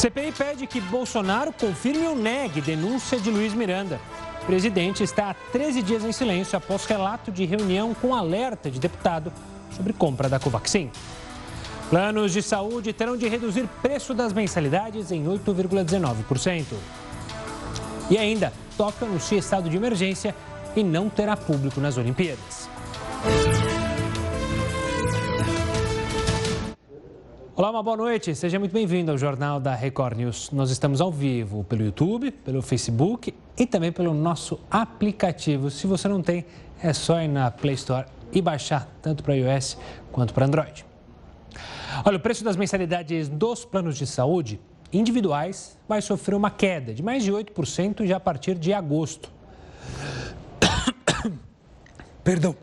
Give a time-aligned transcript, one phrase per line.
[0.00, 4.00] CPI pede que Bolsonaro confirme ou negue denúncia de Luiz Miranda.
[4.42, 8.80] O presidente está há 13 dias em silêncio após relato de reunião com alerta de
[8.80, 9.30] deputado
[9.76, 10.90] sobre compra da Covaxin.
[11.90, 16.64] Planos de saúde terão de reduzir preço das mensalidades em 8,19%.
[18.08, 20.34] E ainda, Tóquio anuncia estado de emergência
[20.74, 22.70] e não terá público nas Olimpíadas.
[27.56, 28.32] Olá, uma boa noite.
[28.34, 30.52] Seja muito bem-vindo ao Jornal da Record News.
[30.52, 35.68] Nós estamos ao vivo pelo YouTube, pelo Facebook e também pelo nosso aplicativo.
[35.68, 36.46] Se você não tem,
[36.80, 39.76] é só ir na Play Store e baixar tanto para iOS
[40.12, 40.86] quanto para Android.
[42.04, 44.60] Olha, o preço das mensalidades dos planos de saúde
[44.92, 49.28] individuais vai sofrer uma queda de mais de 8% já a partir de agosto.
[52.22, 52.54] Perdão.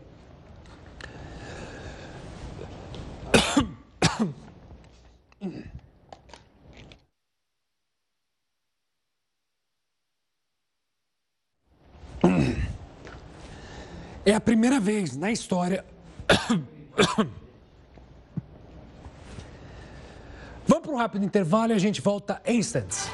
[14.24, 15.84] É a primeira vez na história.
[20.66, 23.08] Vamos para um rápido intervalo e a gente volta em instantes.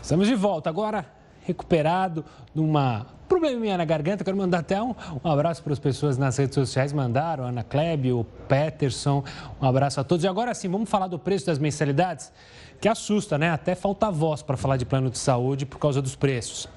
[0.00, 1.04] Estamos de volta agora,
[1.42, 4.24] recuperado numa probleminha na garganta.
[4.24, 6.92] Quero mandar até um, um abraço para as pessoas nas redes sociais.
[6.92, 9.22] Mandaram, Ana Klebe, o Peterson.
[9.60, 10.24] Um abraço a todos.
[10.24, 12.32] E agora sim, vamos falar do preço das mensalidades,
[12.80, 13.50] que assusta, né?
[13.50, 16.68] Até falta voz para falar de plano de saúde por causa dos preços.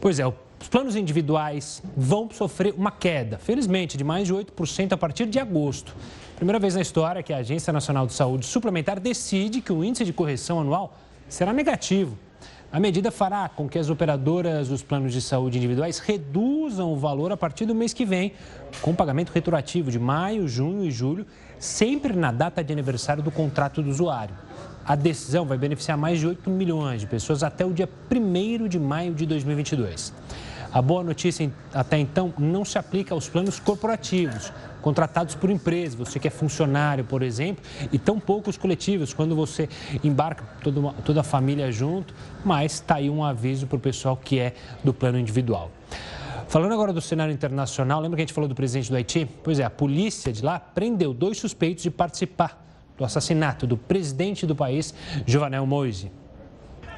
[0.00, 4.96] Pois é, os planos individuais vão sofrer uma queda, felizmente, de mais de 8% a
[4.96, 5.94] partir de agosto.
[6.36, 10.04] Primeira vez na história que a Agência Nacional de Saúde Suplementar decide que o índice
[10.04, 10.96] de correção anual
[11.28, 12.16] será negativo.
[12.70, 17.32] A medida fará com que as operadoras dos planos de saúde individuais reduzam o valor
[17.32, 18.34] a partir do mês que vem,
[18.82, 21.26] com pagamento retroativo de maio, junho e julho,
[21.58, 24.34] sempre na data de aniversário do contrato do usuário.
[24.84, 28.78] A decisão vai beneficiar mais de 8 milhões de pessoas até o dia 1 de
[28.78, 30.12] maio de 2022.
[30.72, 34.52] A boa notícia até então não se aplica aos planos corporativos,
[34.82, 39.68] contratados por empresas, você que é funcionário, por exemplo, e tão poucos coletivos, quando você
[40.04, 42.14] embarca toda, uma, toda a família junto,
[42.44, 45.70] mas está aí um aviso para o pessoal que é do plano individual.
[46.48, 49.28] Falando agora do cenário internacional, lembra que a gente falou do presidente do Haiti?
[49.42, 52.64] Pois é, a polícia de lá prendeu dois suspeitos de participar
[52.96, 54.94] do assassinato do presidente do país,
[55.26, 56.10] Jovenel Moise.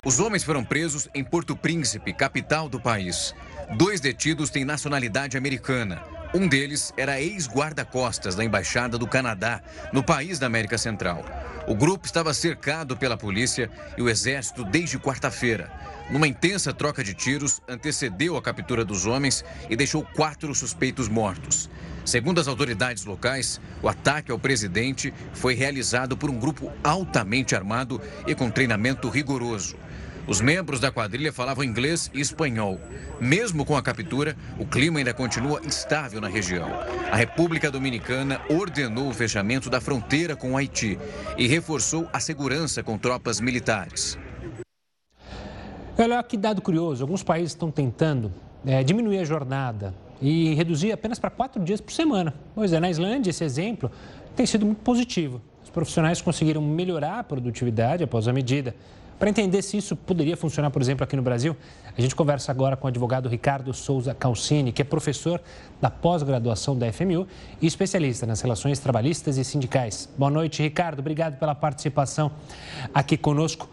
[0.02, 3.34] Os homens foram presos em Porto Príncipe, capital do país.
[3.76, 6.02] Dois detidos têm nacionalidade americana.
[6.32, 9.60] Um deles era ex-guarda-costas da Embaixada do Canadá,
[9.92, 11.22] no país da América Central.
[11.66, 15.70] O grupo estava cercado pela polícia e o exército desde quarta-feira.
[16.08, 21.68] Numa intensa troca de tiros, antecedeu a captura dos homens e deixou quatro suspeitos mortos.
[22.10, 28.00] Segundo as autoridades locais, o ataque ao presidente foi realizado por um grupo altamente armado
[28.26, 29.76] e com treinamento rigoroso.
[30.26, 32.80] Os membros da quadrilha falavam inglês e espanhol.
[33.20, 36.68] Mesmo com a captura, o clima ainda continua instável na região.
[37.12, 40.98] A República Dominicana ordenou o fechamento da fronteira com o Haiti
[41.38, 44.18] e reforçou a segurança com tropas militares.
[45.96, 48.34] Olha que dado curioso: alguns países estão tentando
[48.66, 52.34] é, diminuir a jornada e reduzir apenas para quatro dias por semana.
[52.54, 53.90] Pois é, na Islândia, esse exemplo
[54.36, 55.40] tem sido muito positivo.
[55.62, 58.74] Os profissionais conseguiram melhorar a produtividade após a medida.
[59.20, 61.54] Para entender se isso poderia funcionar, por exemplo, aqui no Brasil,
[61.94, 65.42] a gente conversa agora com o advogado Ricardo Souza Calcini, que é professor
[65.78, 67.26] da pós-graduação da FMU
[67.60, 70.08] e especialista nas relações trabalhistas e sindicais.
[70.16, 71.00] Boa noite, Ricardo.
[71.00, 72.32] Obrigado pela participação
[72.94, 73.68] aqui conosco.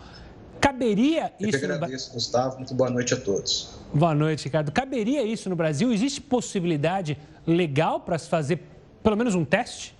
[0.59, 1.55] Caberia isso.
[1.55, 2.13] Eu que agradeço, no...
[2.15, 2.57] Gustavo.
[2.57, 3.69] Muito boa noite a todos.
[3.93, 4.71] Boa noite, Ricardo.
[4.71, 5.91] Caberia isso no Brasil?
[5.93, 8.59] Existe possibilidade legal para se fazer
[9.03, 9.95] pelo menos um teste?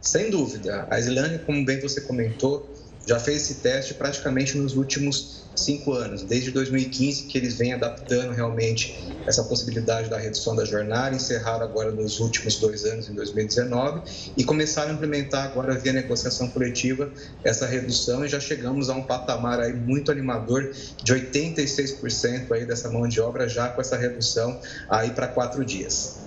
[0.00, 0.86] Sem dúvida.
[0.90, 2.68] A Islândia, como bem você comentou,
[3.06, 8.32] já fez esse teste praticamente nos últimos cinco anos, desde 2015 que eles vêm adaptando
[8.32, 8.96] realmente
[9.26, 14.02] essa possibilidade da redução da jornada, encerraram agora nos últimos dois anos, em 2019,
[14.36, 17.10] e começaram a implementar agora via negociação coletiva
[17.42, 20.72] essa redução e já chegamos a um patamar aí muito animador
[21.02, 26.26] de 86% aí dessa mão de obra já com essa redução aí para quatro dias.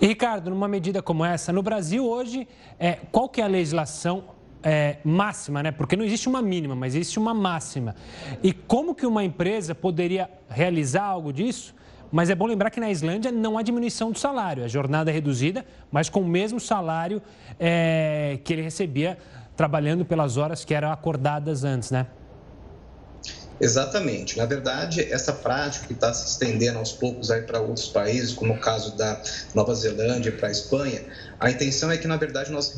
[0.00, 2.46] E Ricardo, numa medida como essa, no Brasil hoje,
[2.78, 5.70] é, qual que é a legislação é, máxima, né?
[5.70, 7.94] Porque não existe uma mínima, mas existe uma máxima.
[8.42, 11.74] E como que uma empresa poderia realizar algo disso?
[12.10, 15.14] Mas é bom lembrar que na Islândia não há diminuição do salário, a jornada é
[15.14, 17.20] reduzida, mas com o mesmo salário
[17.60, 19.18] é, que ele recebia
[19.56, 22.06] trabalhando pelas horas que eram acordadas antes, né?
[23.60, 24.36] Exatamente.
[24.38, 28.54] Na verdade, essa prática que está se estendendo aos poucos aí para outros países, como
[28.54, 29.20] o caso da
[29.54, 31.04] Nova Zelândia e para a Espanha,
[31.40, 32.74] A intenção é que, na verdade, nós,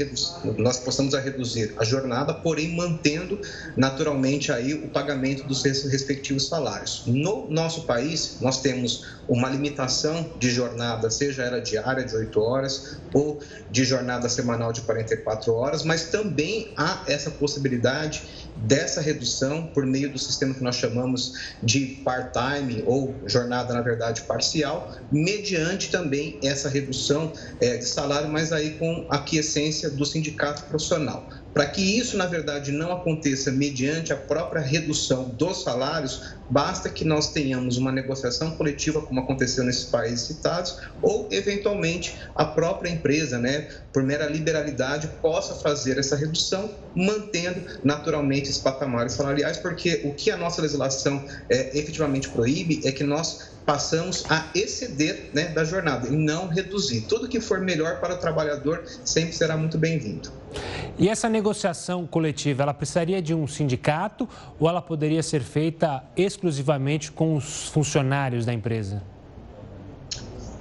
[0.58, 3.40] nós possamos reduzir a jornada, porém mantendo
[3.74, 7.04] naturalmente aí o pagamento dos respectivos salários.
[7.06, 13.00] No nosso país, nós temos uma limitação de jornada, seja ela diária de 8 horas
[13.14, 13.40] ou
[13.70, 18.22] de jornada semanal de 44 horas, mas também há essa possibilidade
[18.60, 24.22] dessa redução por meio do sistema que nós chamamos de part-time ou jornada, na verdade,
[24.22, 31.28] parcial, mediante também essa redução é, de salário, mas aí com aquiescência do sindicato profissional.
[31.52, 37.04] Para que isso, na verdade, não aconteça mediante a própria redução dos salários, basta que
[37.04, 43.38] nós tenhamos uma negociação coletiva, como aconteceu nesses países citados, ou, eventualmente, a própria empresa,
[43.38, 50.14] né, por mera liberalidade, possa fazer essa redução, mantendo naturalmente esses patamares salariais, porque o
[50.14, 55.62] que a nossa legislação é, efetivamente proíbe é que nós passamos a exceder né, da
[55.62, 57.02] jornada e não reduzir.
[57.02, 60.32] Tudo que for melhor para o trabalhador sempre será muito bem-vindo.
[60.98, 66.39] E essa negociação coletiva, ela precisaria de um sindicato ou ela poderia ser feita exclusivamente
[67.12, 69.02] com os funcionários da empresa?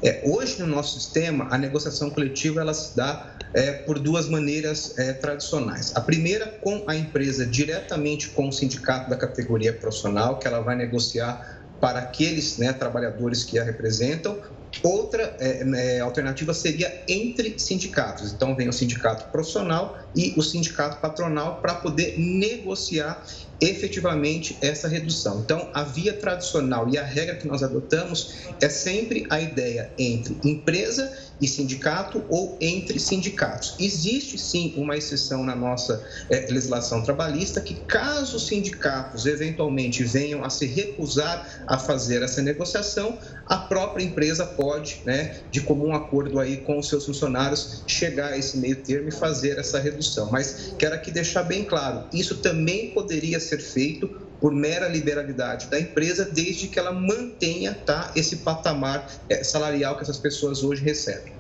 [0.02, 4.98] É, hoje no nosso sistema, a negociação coletiva ela se dá é, por duas maneiras
[4.98, 5.96] é, tradicionais.
[5.96, 10.76] A primeira, com a empresa diretamente com o sindicato da categoria profissional, que ela vai
[10.76, 14.38] negociar para aqueles né, trabalhadores que a representam.
[14.84, 18.32] Outra é, é, alternativa seria entre sindicatos.
[18.32, 23.24] Então, vem o sindicato profissional e o sindicato patronal para poder negociar
[23.62, 25.42] efetivamente essa redução.
[25.42, 30.40] Então, a via tradicional e a regra que nós adotamos é sempre a ideia entre
[30.44, 33.76] empresa e sindicato ou entre sindicatos.
[33.80, 40.44] Existe sim uma exceção na nossa é, legislação trabalhista que, caso os sindicatos eventualmente venham
[40.44, 46.40] a se recusar a fazer essa negociação, a própria empresa pode, né, de comum acordo
[46.40, 50.30] aí com os seus funcionários, chegar a esse meio termo e fazer essa redução.
[50.32, 55.80] Mas quero aqui deixar bem claro, isso também poderia ser feito por mera liberalidade da
[55.80, 61.34] empresa, desde que ela mantenha tá, esse patamar é, salarial que essas pessoas hoje recebem.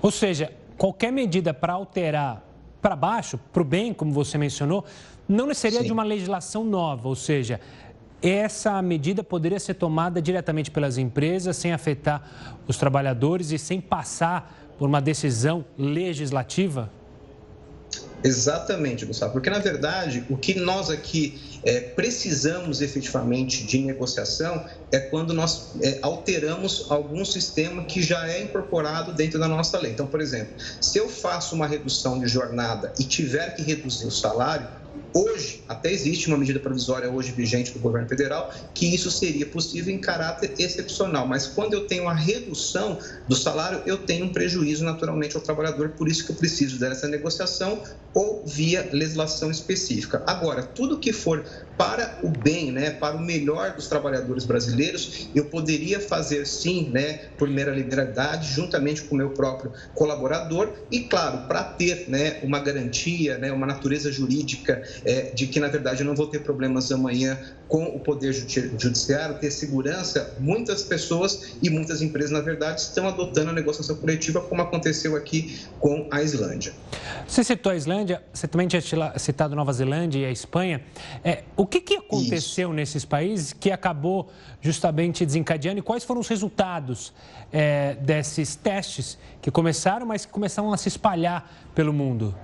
[0.00, 2.44] Ou seja, qualquer medida para alterar
[2.80, 4.84] para baixo, para o bem, como você mencionou,
[5.28, 5.86] não seria Sim.
[5.86, 7.60] de uma legislação nova, ou seja,
[8.20, 14.72] essa medida poderia ser tomada diretamente pelas empresas, sem afetar os trabalhadores e sem passar
[14.78, 16.90] por uma decisão legislativa?
[18.24, 24.98] Exatamente, Gustavo, porque na verdade o que nós aqui é, precisamos efetivamente de negociação é
[24.98, 29.92] quando nós é, alteramos algum sistema que já é incorporado dentro da nossa lei.
[29.92, 34.10] Então, por exemplo, se eu faço uma redução de jornada e tiver que reduzir o
[34.10, 34.68] salário,
[35.14, 39.94] Hoje, até existe uma medida provisória hoje vigente do governo federal que isso seria possível
[39.94, 44.84] em caráter excepcional, mas quando eu tenho a redução do salário, eu tenho um prejuízo
[44.84, 47.82] naturalmente ao trabalhador, por isso que eu preciso dessa negociação
[48.14, 50.22] ou via legislação específica.
[50.26, 51.42] Agora, tudo que for
[51.76, 57.14] para o bem, né, para o melhor dos trabalhadores brasileiros, eu poderia fazer sim, né,
[57.38, 62.60] por mera liberalidade, juntamente com o meu próprio colaborador e, claro, para ter, né, uma
[62.60, 66.90] garantia, né, uma natureza jurídica é, de que, na verdade, eu não vou ter problemas
[66.92, 67.38] amanhã
[67.68, 73.50] com o Poder Judiciário, ter segurança, muitas pessoas e muitas empresas, na verdade, estão adotando
[73.50, 76.74] a negociação coletiva, como aconteceu aqui com a Islândia.
[77.26, 78.82] Você citou a Islândia, você também tinha
[79.16, 80.82] citado Nova Zelândia e a Espanha.
[81.24, 82.74] É, o que, que aconteceu Isso.
[82.74, 87.12] nesses países que acabou justamente desencadeando e quais foram os resultados
[87.50, 92.34] é, desses testes que começaram, mas que começaram a se espalhar pelo mundo?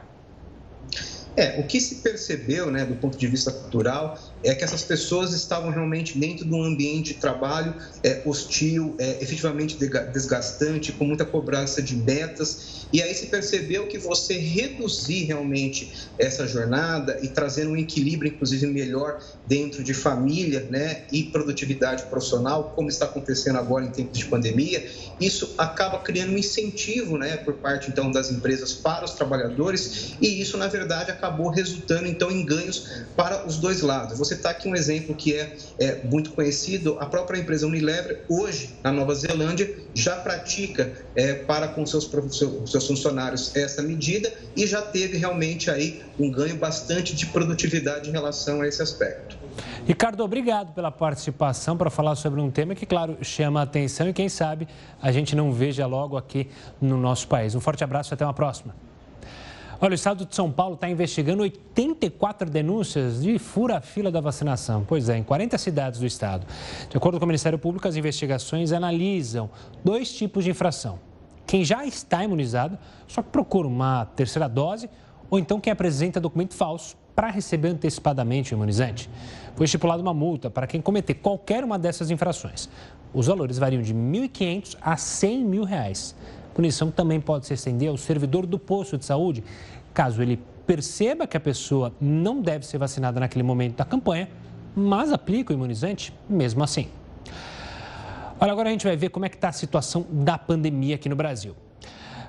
[1.39, 5.33] É, o que se percebeu, né, do ponto de vista cultural, é que essas pessoas
[5.33, 11.25] estavam realmente dentro de um ambiente de trabalho é, hostil, é, efetivamente desgastante, com muita
[11.25, 12.87] cobrança de metas.
[12.93, 18.67] E aí se percebeu que você reduzir realmente essa jornada e trazendo um equilíbrio, inclusive,
[18.67, 24.25] melhor dentro de família né, e produtividade profissional, como está acontecendo agora em tempos de
[24.27, 24.87] pandemia,
[25.21, 30.41] isso acaba criando um incentivo né, por parte então das empresas para os trabalhadores e
[30.41, 34.69] isso, na verdade, acabou resultando então em ganhos para os dois lados você está aqui
[34.69, 36.97] um exemplo que é, é, muito conhecido.
[37.01, 42.11] A própria empresa Unilever, hoje, na Nova Zelândia, já pratica é, para com seus,
[42.67, 48.13] seus funcionários essa medida e já teve realmente aí um ganho bastante de produtividade em
[48.13, 49.37] relação a esse aspecto.
[49.87, 54.13] Ricardo, obrigado pela participação para falar sobre um tema que, claro, chama a atenção e
[54.13, 54.69] quem sabe
[55.01, 56.49] a gente não veja logo aqui
[56.81, 57.55] no nosso país.
[57.55, 58.88] Um forte abraço e até uma próxima.
[59.81, 64.85] Olha, o estado de São Paulo está investigando 84 denúncias de fura-fila da vacinação.
[64.85, 66.45] Pois é, em 40 cidades do estado.
[66.91, 69.49] De acordo com o Ministério Público, as investigações analisam
[69.85, 70.99] dois tipos de infração:
[71.47, 74.91] quem já está imunizado, só que procura uma terceira dose,
[75.31, 79.09] ou então quem apresenta documento falso para receber antecipadamente o imunizante.
[79.55, 82.69] Foi estipulada uma multa para quem cometer qualquer uma dessas infrações.
[83.15, 86.17] Os valores variam de R$ 1.500 a 100 mil reais.
[86.59, 89.45] Punição também pode se estender ao servidor do posto de saúde,
[89.95, 94.29] caso ele perceba que a pessoa não deve ser vacinada naquele momento da campanha,
[94.75, 96.89] mas aplica o imunizante mesmo assim.
[98.41, 101.09] Olha, agora a gente vai ver como é que está a situação da pandemia aqui
[101.09, 101.55] no Brasil.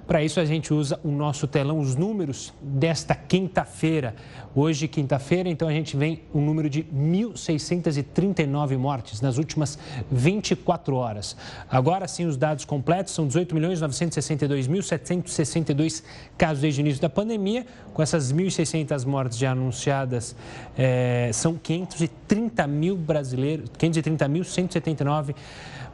[0.09, 4.15] Para isso, a gente usa o nosso telão, os números desta quinta-feira.
[4.55, 9.77] Hoje, quinta-feira, então a gente vem um número de 1.639 mortes nas últimas
[10.11, 11.37] 24 horas.
[11.69, 16.01] Agora sim, os dados completos são 18.962.762
[16.35, 17.67] casos desde o início da pandemia.
[17.93, 20.35] Com essas 1.600 mortes já anunciadas,
[20.75, 25.35] é, são 530 mil brasileiros, 530.179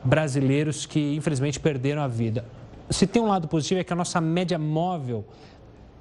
[0.05, 2.45] brasileiros que infelizmente perderam a vida
[2.89, 5.25] se tem um lado positivo é que a nossa média móvel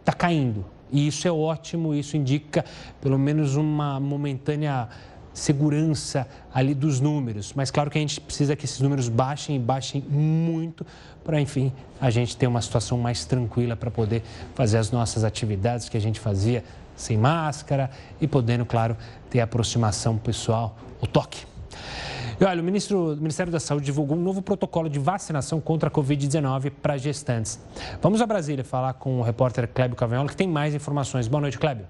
[0.00, 0.64] está caindo.
[0.92, 2.64] E isso é ótimo, isso indica
[3.00, 4.88] pelo menos uma momentânea
[5.32, 7.52] segurança ali dos números.
[7.54, 10.86] Mas claro que a gente precisa que esses números baixem e baixem muito
[11.24, 14.22] para, enfim, a gente ter uma situação mais tranquila para poder
[14.54, 16.62] fazer as nossas atividades que a gente fazia
[16.94, 18.96] sem máscara e podendo, claro,
[19.28, 21.44] ter aproximação pessoal, o toque.
[22.40, 25.92] E olha, o ministro, Ministério da Saúde divulgou um novo protocolo de vacinação contra a
[25.92, 27.60] Covid-19 para gestantes.
[28.02, 31.28] Vamos a Brasília falar com o repórter Clébio Cavanhola, que tem mais informações.
[31.28, 31.86] Boa noite, Clébio.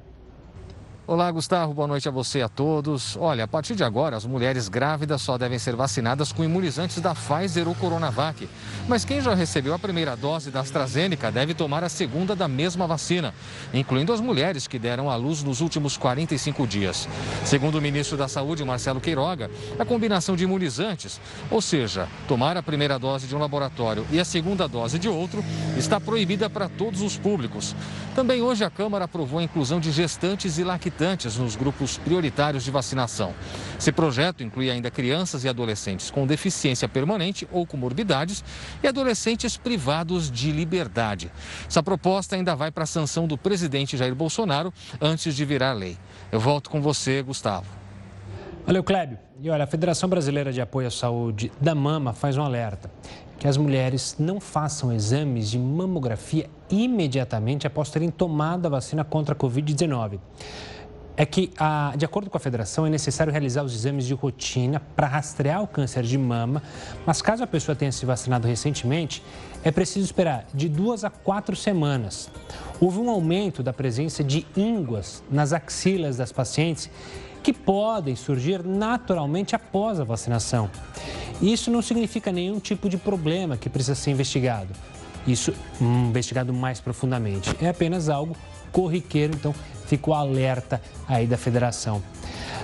[1.06, 1.74] Olá, Gustavo.
[1.74, 3.14] Boa noite a você e a todos.
[3.20, 7.14] Olha, a partir de agora, as mulheres grávidas só devem ser vacinadas com imunizantes da
[7.14, 8.48] Pfizer ou Coronavac.
[8.88, 12.86] Mas quem já recebeu a primeira dose da AstraZeneca deve tomar a segunda da mesma
[12.86, 13.34] vacina,
[13.74, 17.06] incluindo as mulheres que deram à luz nos últimos 45 dias.
[17.44, 21.20] Segundo o ministro da Saúde, Marcelo Queiroga, a combinação de imunizantes,
[21.50, 25.44] ou seja, tomar a primeira dose de um laboratório e a segunda dose de outro,
[25.76, 27.76] está proibida para todos os públicos.
[28.14, 32.62] Também hoje a Câmara aprovou a inclusão de gestantes e lactantes lactantes nos grupos prioritários
[32.62, 33.34] de vacinação.
[33.78, 38.44] Esse projeto inclui ainda crianças e adolescentes com deficiência permanente ou comorbidades
[38.82, 41.32] e adolescentes privados de liberdade.
[41.68, 45.98] Essa proposta ainda vai para a sanção do presidente Jair Bolsonaro antes de virar lei.
[46.30, 47.66] Eu volto com você, Gustavo.
[48.64, 49.18] Valeu, Clébio.
[49.42, 52.90] E olha, a Federação Brasileira de Apoio à Saúde da Mama faz um alerta
[53.36, 59.34] que as mulheres não façam exames de mamografia imediatamente após terem tomado a vacina contra
[59.34, 60.18] a Covid-19
[61.16, 61.52] é que,
[61.96, 65.66] de acordo com a federação, é necessário realizar os exames de rotina para rastrear o
[65.66, 66.62] câncer de mama,
[67.06, 69.22] mas caso a pessoa tenha se vacinado recentemente,
[69.62, 72.28] é preciso esperar de duas a quatro semanas.
[72.80, 76.90] Houve um aumento da presença de ínguas nas axilas das pacientes
[77.42, 80.68] que podem surgir naturalmente após a vacinação.
[81.40, 84.70] Isso não significa nenhum tipo de problema que precisa ser investigado.
[85.26, 87.54] Isso hum, investigado mais profundamente.
[87.60, 88.36] É apenas algo
[88.72, 89.54] corriqueiro, então
[89.86, 92.02] fica o alerta aí da federação.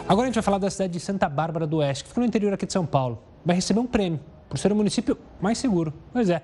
[0.08, 2.26] Agora a gente vai falar da cidade de Santa Bárbara do Oeste, que fica no
[2.26, 3.22] interior aqui de São Paulo.
[3.44, 5.94] Vai receber um prêmio por ser o município mais seguro.
[6.12, 6.42] Pois é,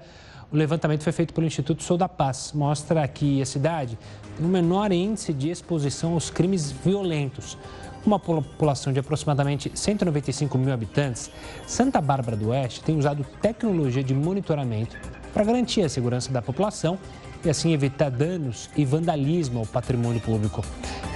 [0.53, 2.53] o levantamento foi feito pelo Instituto Sou da Paz.
[2.55, 3.99] Mostra que a cidade
[4.37, 7.59] tem o menor índice de exposição aos crimes violentos.
[8.05, 11.29] Com uma população de aproximadamente 195 mil habitantes,
[11.67, 14.97] Santa Bárbara do Oeste tem usado tecnologia de monitoramento
[15.35, 16.97] para garantir a segurança da população
[17.47, 20.65] e assim evitar danos e vandalismo ao patrimônio público.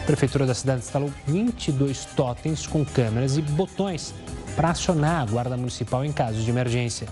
[0.02, 4.14] A Prefeitura da cidade instalou 22 totens com câmeras e botões
[4.54, 7.08] para acionar a Guarda Municipal em casos de emergência.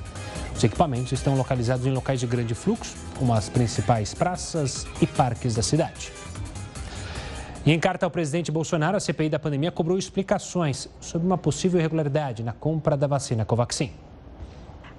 [0.55, 5.55] Os equipamentos estão localizados em locais de grande fluxo, como as principais praças e parques
[5.55, 6.13] da cidade.
[7.67, 11.79] E em carta ao presidente Bolsonaro, a CPI da pandemia cobrou explicações sobre uma possível
[11.79, 13.91] irregularidade na compra da vacina Covaxin.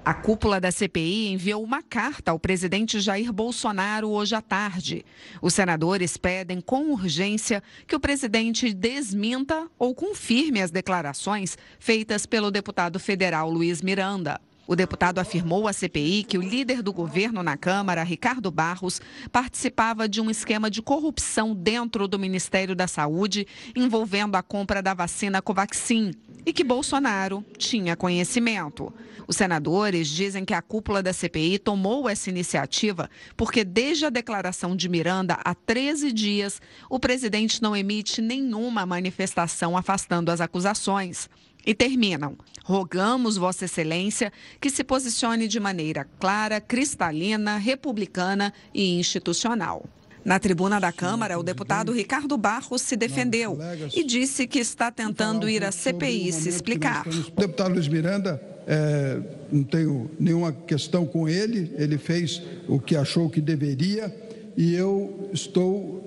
[0.02, 5.04] A cúpula da CPI enviou uma carta ao presidente Jair Bolsonaro hoje à tarde.
[5.42, 12.50] Os senadores pedem com urgência que o presidente desminta ou confirme as declarações feitas pelo
[12.50, 14.40] deputado federal Luiz Miranda.
[14.66, 19.00] O deputado afirmou à CPI que o líder do governo na Câmara, Ricardo Barros,
[19.32, 24.94] participava de um esquema de corrupção dentro do Ministério da Saúde envolvendo a compra da
[24.94, 26.12] vacina Covaxin
[26.46, 28.92] e que Bolsonaro tinha conhecimento.
[29.26, 34.74] Os senadores dizem que a cúpula da CPI tomou essa iniciativa porque, desde a declaração
[34.74, 41.28] de Miranda há 13 dias, o presidente não emite nenhuma manifestação afastando as acusações.
[41.66, 42.36] E terminam.
[42.64, 49.84] Rogamos Vossa Excelência que se posicione de maneira clara, cristalina, republicana e institucional.
[50.24, 53.58] Na tribuna da Câmara, o deputado Ricardo Barros se defendeu
[53.94, 57.06] e disse que está tentando ir à CPI se explicar.
[57.06, 59.18] O deputado Luiz Miranda é,
[59.50, 64.14] não tenho nenhuma questão com ele, ele fez o que achou que deveria
[64.56, 66.06] e eu estou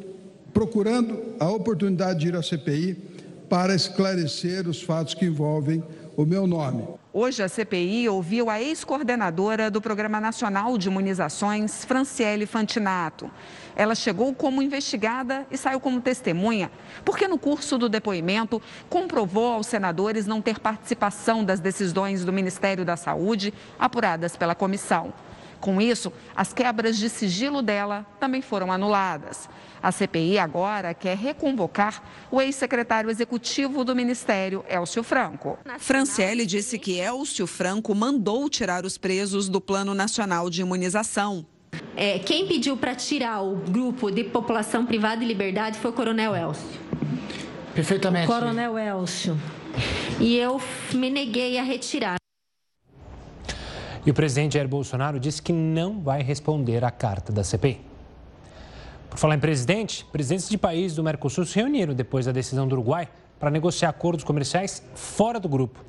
[0.53, 3.12] procurando a oportunidade de ir à CPI
[3.53, 5.83] para esclarecer os fatos que envolvem
[6.17, 6.87] o meu nome.
[7.13, 13.29] Hoje, a CPI ouviu a ex-coordenadora do Programa Nacional de Imunizações, Franciele Fantinato.
[13.75, 16.71] Ela chegou como investigada e saiu como testemunha,
[17.05, 22.83] porque no curso do depoimento comprovou aos senadores não ter participação das decisões do Ministério
[22.83, 25.13] da Saúde apuradas pela comissão.
[25.63, 29.47] Com isso, as quebras de sigilo dela também foram anuladas.
[29.81, 35.57] A CPI agora quer reconvocar o ex-secretário executivo do Ministério, Elcio Franco.
[35.79, 41.45] Franciele disse que Elcio Franco mandou tirar os presos do Plano Nacional de Imunização.
[41.95, 46.35] É, quem pediu para tirar o grupo de população privada e liberdade foi o Coronel
[46.35, 46.81] Elcio.
[47.73, 48.27] Perfeitamente.
[48.27, 49.39] Coronel Elcio.
[50.19, 50.61] E eu
[50.93, 52.22] me neguei a retirar.
[54.05, 57.79] E o presidente Jair Bolsonaro disse que não vai responder à carta da CPI.
[59.09, 62.73] Por falar em presidente, presidentes de países do Mercosul se reuniram depois da decisão do
[62.73, 63.07] Uruguai
[63.39, 65.83] para negociar acordos comerciais fora do grupo.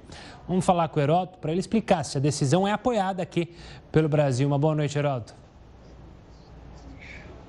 [0.46, 3.48] Vamos falar com o Heródoto para ele explicar se a decisão é apoiada aqui
[3.90, 4.46] pelo Brasil.
[4.46, 5.34] Uma boa noite, Heródoto.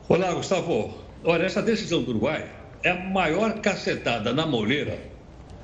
[0.07, 0.93] Olá, Gustavo.
[1.23, 2.49] Olha, essa decisão do Uruguai
[2.83, 4.97] é a maior cacetada na moleira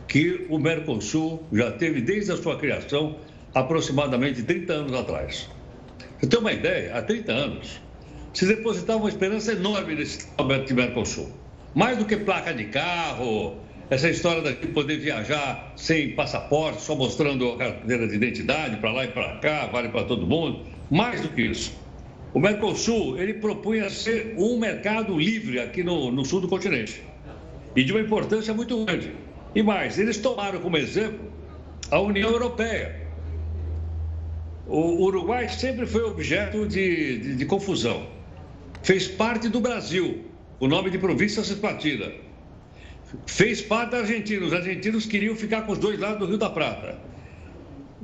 [0.07, 3.15] que o Mercosul já teve desde a sua criação,
[3.53, 5.49] aproximadamente 30 anos atrás.
[6.19, 6.95] Você tem uma ideia?
[6.95, 7.81] Há 30 anos,
[8.33, 11.29] se depositava uma esperança enorme nesse Alberto de Mercosul.
[11.73, 13.57] Mais do que placa de carro,
[13.89, 19.05] essa história de poder viajar sem passaporte, só mostrando a carteira de identidade para lá
[19.05, 20.65] e para cá, vale para todo mundo.
[20.89, 21.73] Mais do que isso.
[22.33, 27.03] O Mercosul, ele propunha ser um mercado livre aqui no, no sul do continente.
[27.75, 29.11] E de uma importância muito grande.
[29.53, 31.29] E mais, eles tomaram como exemplo
[31.89, 33.00] a União Europeia.
[34.71, 38.07] O Uruguai sempre foi objeto de, de, de confusão
[38.83, 40.25] fez parte do Brasil,
[40.59, 42.11] o nome de província Cisplatina.
[43.27, 46.49] Fez parte da Argentina, os argentinos queriam ficar com os dois lados do Rio da
[46.49, 46.97] Prata.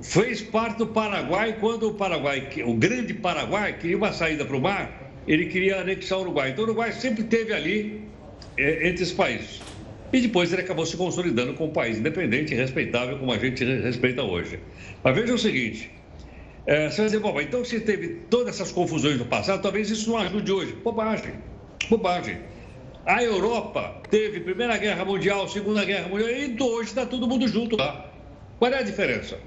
[0.01, 4.61] Fez parte do Paraguai, quando o Paraguai, o grande Paraguai, queria uma saída para o
[4.61, 6.51] mar, ele queria anexar o Uruguai.
[6.51, 8.01] Então o Uruguai sempre teve ali
[8.57, 9.61] é, entre os países.
[10.13, 13.63] E depois ele acabou se consolidando como um país independente e respeitável, como a gente
[13.63, 14.59] respeita hoje.
[15.03, 15.89] Mas veja o seguinte:
[16.67, 20.09] é, você vai dizer, bom, então se teve todas essas confusões no passado, talvez isso
[20.09, 20.73] não ajude hoje.
[20.83, 21.35] Bobagem,
[21.89, 22.39] bobagem.
[23.05, 27.77] A Europa teve Primeira Guerra Mundial, Segunda Guerra Mundial, e hoje está todo mundo junto
[27.77, 28.11] lá.
[28.59, 29.39] Qual é a diferença?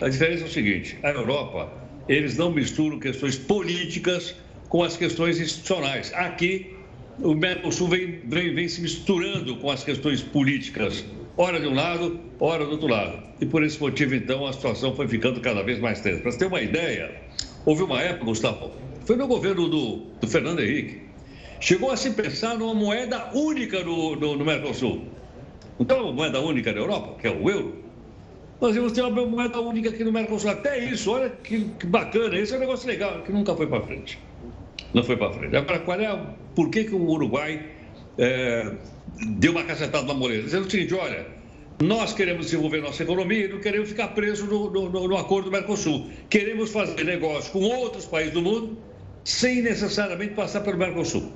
[0.00, 1.70] A diferença é o seguinte: a Europa,
[2.08, 4.34] eles não misturam questões políticas
[4.70, 6.10] com as questões institucionais.
[6.14, 6.74] Aqui,
[7.18, 11.04] o Mercosul vem, vem, vem se misturando com as questões políticas
[11.36, 13.22] ora de um lado, ora do outro lado.
[13.40, 16.20] E por esse motivo, então, a situação foi ficando cada vez mais tensa.
[16.20, 17.10] Para você ter uma ideia,
[17.64, 18.72] houve uma época, Gustavo,
[19.04, 21.02] foi no governo do, do Fernando Henrique,
[21.60, 25.06] chegou a se pensar numa moeda única no, no, no Mercosul.
[25.80, 27.82] Então, uma moeda única na Europa, que é o euro.
[28.60, 30.50] Nós íamos ter uma moeda única aqui no Mercosul.
[30.50, 33.80] Até isso, olha que, que bacana, esse é um negócio legal, que nunca foi para
[33.80, 34.20] frente.
[34.94, 35.56] Não foi para frente.
[35.56, 37.60] Agora, qual é, por que, que o Uruguai
[38.18, 38.72] é,
[39.38, 41.26] deu uma cacetada na Moreira, dizendo o seguinte: olha,
[41.82, 45.52] nós queremos desenvolver nossa economia e não queremos ficar presos no, no, no acordo do
[45.52, 46.10] Mercosul.
[46.30, 48.78] Queremos fazer negócio com outros países do mundo
[49.24, 51.32] sem necessariamente passar pelo Mercosul.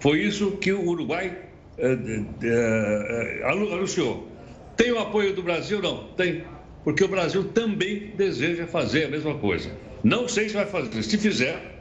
[0.00, 1.36] Foi isso que o Uruguai
[1.78, 1.98] eh,
[2.42, 4.28] eh, anunciou.
[4.76, 5.80] Tem o apoio do Brasil?
[5.80, 6.44] Não, tem.
[6.82, 9.70] Porque o Brasil também deseja fazer a mesma coisa.
[10.02, 11.02] Não sei se vai fazer.
[11.02, 11.71] Se fizer,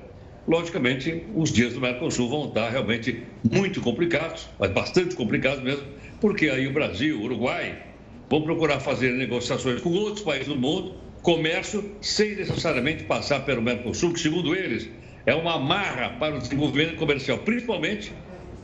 [0.47, 5.83] logicamente, os dias do Mercosul vão estar realmente muito complicados, mas bastante complicados mesmo,
[6.19, 7.77] porque aí o Brasil, o Uruguai,
[8.29, 14.13] vão procurar fazer negociações com outros países do mundo, comércio, sem necessariamente passar pelo Mercosul,
[14.13, 14.89] que, segundo eles,
[15.25, 18.11] é uma amarra para o desenvolvimento comercial, principalmente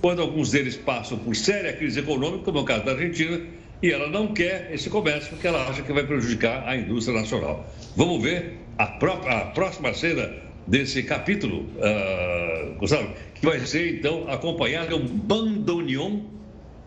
[0.01, 3.41] quando alguns deles passam por séria crise econômica, como é o caso da Argentina,
[3.81, 7.67] e ela não quer esse comércio porque ela acha que vai prejudicar a indústria nacional.
[7.95, 14.89] Vamos ver a, a próxima cena desse capítulo, uh, Gustavo, que vai ser então acompanhado
[14.89, 16.19] de um bandoneon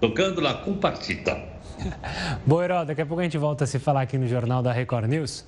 [0.01, 1.43] tocando La Compartita.
[2.47, 4.73] Boa, Herói, daqui a pouco a gente volta a se falar aqui no Jornal da
[4.73, 5.45] Record News.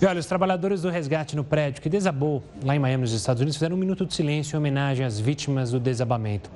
[0.00, 3.40] E olha, os trabalhadores do resgate no prédio que desabou lá em Miami, nos Estados
[3.40, 6.50] Unidos, fizeram um minuto de silêncio em homenagem às vítimas do desabamento.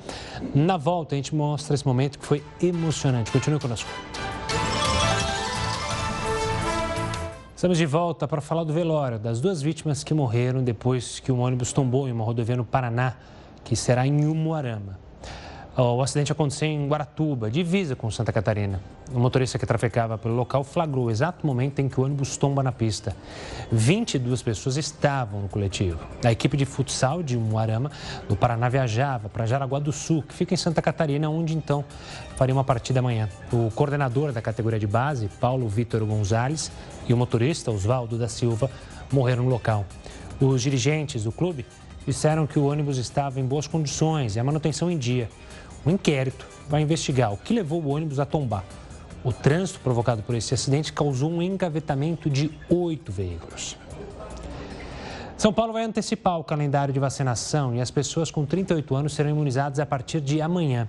[0.55, 3.31] Na volta, a gente mostra esse momento que foi emocionante.
[3.31, 3.91] Continue conosco.
[7.57, 11.39] Estamos de volta para falar do velório das duas vítimas que morreram depois que um
[11.39, 13.15] ônibus tombou em uma rodovia no Paraná,
[13.63, 14.99] que será em Umuarama.
[15.77, 18.81] O acidente aconteceu em Guaratuba, divisa com Santa Catarina.
[19.13, 22.63] O motorista que trafegava pelo local flagrou o exato momento em que o ônibus tomba
[22.63, 23.17] na pista.
[23.73, 25.99] 22 pessoas estavam no coletivo.
[26.25, 27.91] A equipe de futsal de Umuarama,
[28.29, 31.85] do Paraná, viajava para Jaraguá do Sul, que fica em Santa Catarina, onde então
[32.37, 33.29] faria uma partida amanhã.
[33.53, 36.71] O coordenador da categoria de base, Paulo Vitor Gonzalez,
[37.09, 38.71] e o motorista, Oswaldo da Silva,
[39.11, 39.85] morreram no local.
[40.41, 41.67] Os dirigentes do clube
[42.07, 45.29] disseram que o ônibus estava em boas condições e a manutenção em dia.
[45.87, 48.65] Um inquérito vai investigar o que levou o ônibus a tombar.
[49.23, 53.77] O trânsito provocado por esse acidente causou um engavetamento de oito veículos.
[55.37, 59.31] São Paulo vai antecipar o calendário de vacinação e as pessoas com 38 anos serão
[59.31, 60.89] imunizadas a partir de amanhã.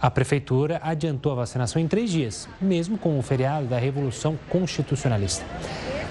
[0.00, 5.44] A Prefeitura adiantou a vacinação em três dias, mesmo com o feriado da Revolução Constitucionalista.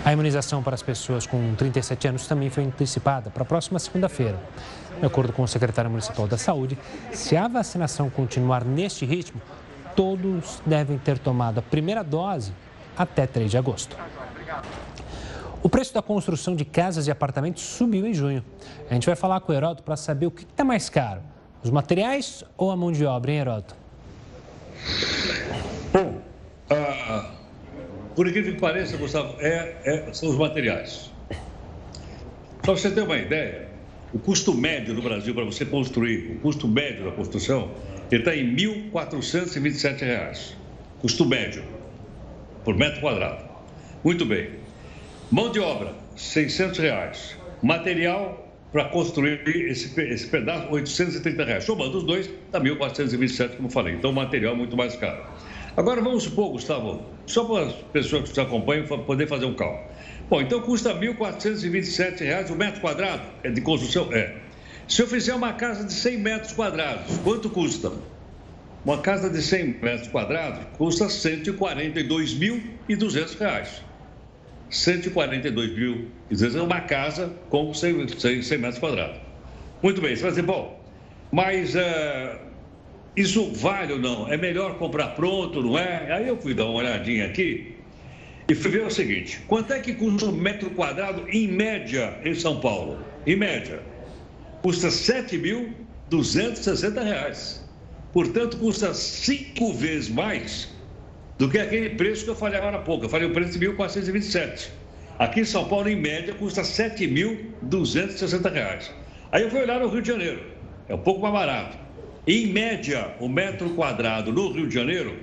[0.06, 4.40] A imunização para as pessoas com 37 anos também foi antecipada para a próxima segunda-feira.
[5.00, 6.78] De acordo com o secretário municipal da Saúde,
[7.14, 9.42] se a vacinação continuar neste ritmo,
[9.96, 12.54] todos devem ter tomado a primeira dose
[12.98, 13.98] até 3 de agosto.
[15.64, 18.44] O preço da construção de casas e apartamentos subiu em junho.
[18.90, 21.22] A gente vai falar com o Heródoto para saber o que está mais caro,
[21.64, 23.76] os materiais ou a mão de obra, hein, Heródoto?
[25.94, 26.22] Bom,
[26.72, 27.40] uh,
[28.16, 31.10] por incrível que pareça, Gustavo, é, é, são os materiais.
[32.62, 33.69] Para você ter uma ideia,
[34.14, 37.72] o custo médio no Brasil para você construir, o custo médio da construção,
[38.12, 40.54] ele está em R$ 1.427.
[41.00, 41.64] Custo médio,
[42.66, 43.46] por metro quadrado.
[44.04, 44.50] Muito bem.
[45.32, 47.38] Mão de obra, 600 reais.
[47.62, 51.64] Material para construir esse, esse pedaço, 830 reais.
[51.64, 53.96] Somando os dois, está 1.427, como falei.
[53.96, 55.24] Então, o material é muito mais caro.
[55.78, 59.88] Agora, vamos supor, Gustavo, só para as pessoas que nos acompanham poder fazer um cálculo.
[60.30, 64.14] Bom, então custa R$ 1.427 o metro quadrado é de construção?
[64.14, 64.36] É.
[64.88, 67.92] Se eu fizer uma casa de 100 metros quadrados, quanto custa?
[68.86, 73.40] Uma casa de 100 metros quadrados custa R$ 142.200.
[73.40, 73.66] R$
[74.72, 79.18] 142.200 é uma casa com 100, 100, 100, metros quadrados.
[79.82, 80.80] Muito bem, você vai dizer, bom,
[81.32, 82.38] mas uh,
[83.16, 84.32] isso vale ou não?
[84.32, 86.12] É melhor comprar pronto, não é?
[86.12, 87.79] Aí eu fui dar uma olhadinha aqui
[88.50, 92.34] e fui ver o seguinte: quanto é que custa um metro quadrado em média em
[92.34, 92.98] São Paulo?
[93.26, 93.84] Em média,
[94.64, 97.60] custa R$ 7.260.
[98.12, 100.68] Portanto, custa cinco vezes mais
[101.38, 103.06] do que aquele preço que eu falei agora há pouco.
[103.06, 104.72] Eu falei o preço de 1.427.
[105.20, 108.90] Aqui em São Paulo, em média, custa R$ 7.260.
[109.32, 110.42] Aí eu fui olhar no Rio de Janeiro.
[110.88, 111.78] É um pouco mais barato.
[112.26, 115.16] Em média, o metro quadrado no Rio de Janeiro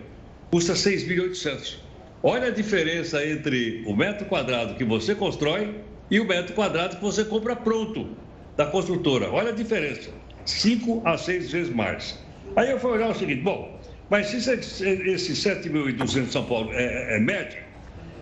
[0.49, 1.86] custa 6.800.
[2.23, 5.75] Olha a diferença entre o metro quadrado que você constrói
[6.11, 8.09] e o metro quadrado que você compra pronto
[8.57, 9.31] da construtora.
[9.31, 10.11] Olha a diferença.
[10.45, 12.19] 5 a 6 vezes mais.
[12.55, 17.17] Aí eu fui olhar o seguinte, bom, mas se esse 7.200 São Paulo é, é,
[17.17, 17.63] é média,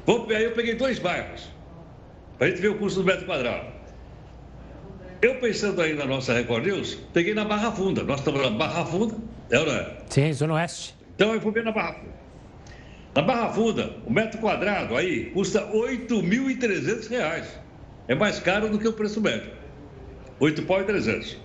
[0.07, 1.50] vamos, aí eu peguei dois bairros,
[2.38, 3.66] para a gente ver o custo do metro quadrado.
[5.20, 8.02] Eu pensando aí na nossa Record News, peguei na Barra Funda.
[8.02, 9.14] Nós estamos na Barra Funda,
[9.50, 9.96] é ou não é?
[10.09, 10.94] Sim, Zona Oeste.
[11.14, 12.23] Então eu fui ver na Barra Funda.
[13.14, 17.44] Na Barra Funda, o metro quadrado aí custa R$ 8.300.
[18.09, 19.53] É mais caro do que o preço médio.
[20.40, 21.37] R$ 8.300.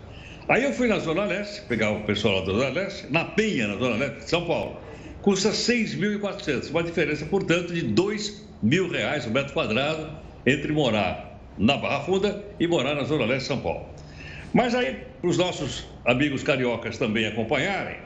[0.47, 3.75] Aí eu fui na Zona Leste, pegar o pessoal da Zona Leste, na Penha, na
[3.75, 4.77] Zona Leste São Paulo.
[5.21, 6.71] Custa R$ 6.400.
[6.71, 10.09] Uma diferença, portanto, de R$ 2.000 o metro quadrado
[10.47, 13.85] entre morar na Barra Funda e morar na Zona Leste de São Paulo.
[14.55, 17.97] Mas aí, para os nossos amigos cariocas também acompanharem,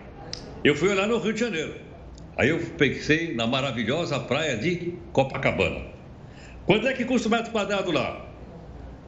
[0.65, 1.92] eu fui olhar no Rio de Janeiro.
[2.35, 5.85] Aí eu pensei na maravilhosa praia de Copacabana.
[6.65, 8.25] Quanto é que custa o metro quadrado lá?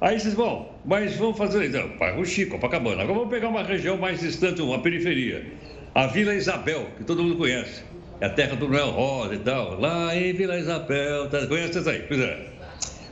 [0.00, 3.02] Aí vocês vão, mas vamos fazer então, bairro Chico, Copacabana.
[3.02, 5.46] Agora vamos pegar uma região mais distante, uma periferia.
[5.94, 7.82] A Vila Isabel, que todo mundo conhece.
[8.20, 9.80] É a terra do Noel Rosa e tal.
[9.80, 11.28] Lá em Vila Isabel.
[11.28, 11.46] Tá...
[11.46, 12.04] Conhece isso aí?
[12.06, 12.46] Pois é.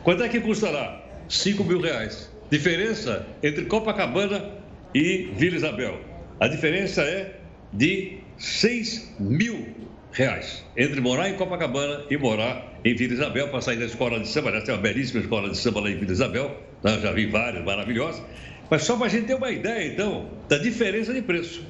[0.04, 1.02] Quanto é que custa lá?
[1.28, 2.30] 5 mil reais.
[2.50, 4.50] Diferença entre Copacabana
[4.94, 5.98] e Vila Isabel.
[6.38, 7.40] A diferença é
[7.72, 9.66] de 6 mil
[10.12, 10.64] reais.
[10.76, 14.50] Entre morar em Copacabana e morar em Vila Isabel, para sair da escola de samba.
[14.50, 16.56] Essa é uma belíssima escola de samba lá em Vila Isabel.
[16.84, 18.22] Eu já vi várias maravilhosas.
[18.70, 21.66] Mas só para a gente ter uma ideia, então, da diferença de preço.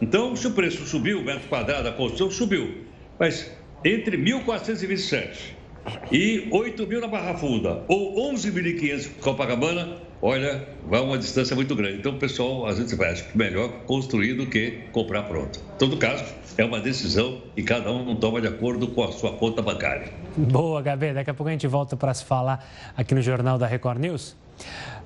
[0.00, 2.84] Então, se o preço subiu, o metro quadrado da construção subiu.
[3.18, 3.50] Mas
[3.84, 5.58] entre 1.427
[6.12, 11.74] e 8 mil na Barra Funda ou 11.500 em Copacabana, olha, vai uma distância muito
[11.74, 11.98] grande.
[11.98, 15.58] Então, pessoal, às vezes, vai, acho que melhor construir do que comprar pronto.
[15.58, 16.24] Em todo caso,
[16.56, 20.12] é uma decisão e cada um toma de acordo com a sua conta bancária.
[20.36, 21.12] Boa, Gabi.
[21.12, 22.64] Daqui a pouco a gente volta para se falar
[22.96, 24.36] aqui no Jornal da Record News.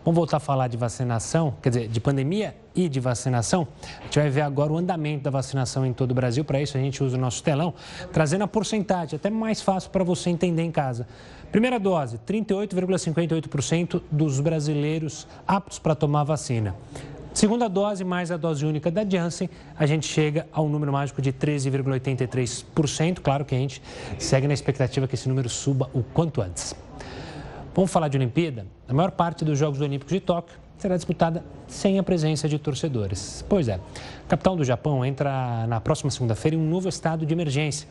[0.04, 3.68] Vamos voltar a falar de vacinação, quer dizer, de pandemia e de vacinação.
[4.00, 6.44] A gente vai ver agora o andamento da vacinação em todo o Brasil.
[6.44, 7.72] Para isso, a gente usa o nosso telão,
[8.12, 11.06] trazendo a porcentagem, até mais fácil para você entender em casa.
[11.52, 16.74] Primeira dose, 38,58% dos brasileiros aptos para tomar vacina.
[17.34, 21.32] Segunda dose, mais a dose única da Janssen, a gente chega ao número mágico de
[21.32, 23.20] 13,83%.
[23.20, 23.80] Claro que a gente
[24.18, 26.74] segue na expectativa que esse número suba o quanto antes.
[27.74, 28.66] Vamos falar de Olimpíada?
[28.86, 33.42] A maior parte dos Jogos Olímpicos de Tóquio será disputada sem a presença de torcedores.
[33.48, 33.74] Pois é,
[34.26, 37.88] a capital do Japão entra na próxima segunda-feira em um novo estado de emergência,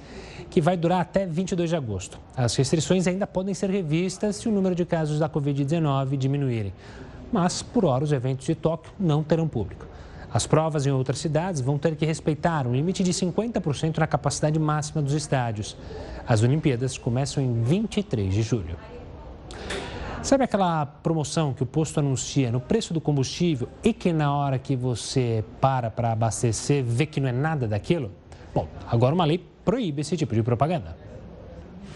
[0.52, 2.20] que vai durar até 22 de agosto.
[2.38, 6.74] As restrições ainda podem ser revistas se o número de casos da Covid-19 diminuírem.
[7.34, 9.88] Mas, por hora, os eventos de Tóquio não terão público.
[10.32, 14.60] As provas em outras cidades vão ter que respeitar um limite de 50% na capacidade
[14.60, 15.76] máxima dos estádios.
[16.28, 18.78] As Olimpíadas começam em 23 de julho.
[20.24, 24.60] Sabe aquela promoção que o posto anuncia no preço do combustível e que na hora
[24.60, 28.12] que você para para abastecer vê que não é nada daquilo?
[28.54, 30.96] Bom, agora uma lei proíbe esse tipo de propaganda.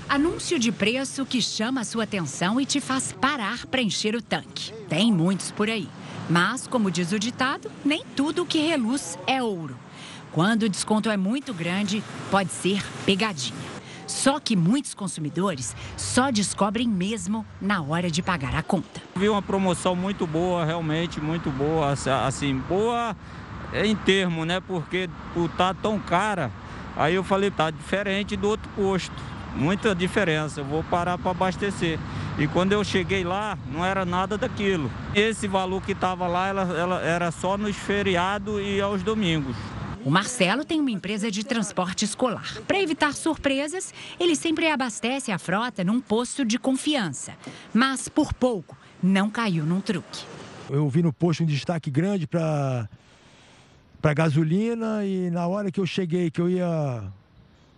[0.09, 4.21] Anúncio de preço que chama a sua atenção e te faz parar para encher o
[4.21, 4.73] tanque.
[4.89, 5.87] Tem muitos por aí.
[6.27, 9.77] Mas, como diz o ditado, nem tudo que reluz é ouro.
[10.31, 13.64] Quando o desconto é muito grande, pode ser pegadinha.
[14.07, 19.01] Só que muitos consumidores só descobrem mesmo na hora de pagar a conta.
[19.15, 23.15] Vi uma promoção muito boa, realmente muito boa, assim, boa
[23.73, 24.59] em termo, né?
[24.59, 26.51] Porque por tá tão cara,
[26.95, 29.35] aí eu falei, tá diferente do outro posto.
[29.55, 31.97] Muita diferença, eu vou parar para abastecer.
[32.37, 34.91] E quando eu cheguei lá, não era nada daquilo.
[35.13, 39.55] Esse valor que estava lá, ela, ela era só nos feriados e aos domingos.
[40.05, 42.61] O Marcelo tem uma empresa de transporte escolar.
[42.67, 47.33] Para evitar surpresas, ele sempre abastece a frota num posto de confiança.
[47.73, 50.23] Mas, por pouco, não caiu num truque.
[50.69, 52.87] Eu vi no posto um destaque grande para
[54.15, 57.03] gasolina e na hora que eu cheguei, que eu ia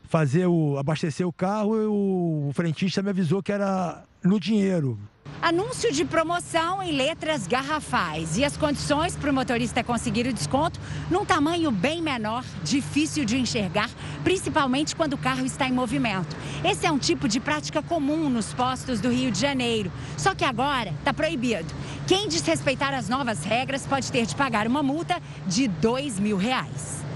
[0.08, 4.98] fazer o abastecer o carro, eu, o frentista me avisou que era no dinheiro.
[5.40, 10.80] Anúncio de promoção em letras garrafais e as condições para o motorista conseguir o desconto
[11.12, 13.90] num tamanho bem menor, difícil de enxergar,
[14.24, 16.36] principalmente quando o carro está em movimento.
[16.64, 20.44] Esse é um tipo de prática comum nos postos do Rio de Janeiro, só que
[20.44, 21.72] agora está proibido.
[22.08, 27.07] Quem desrespeitar as novas regras pode ter de pagar uma multa de dois mil reais.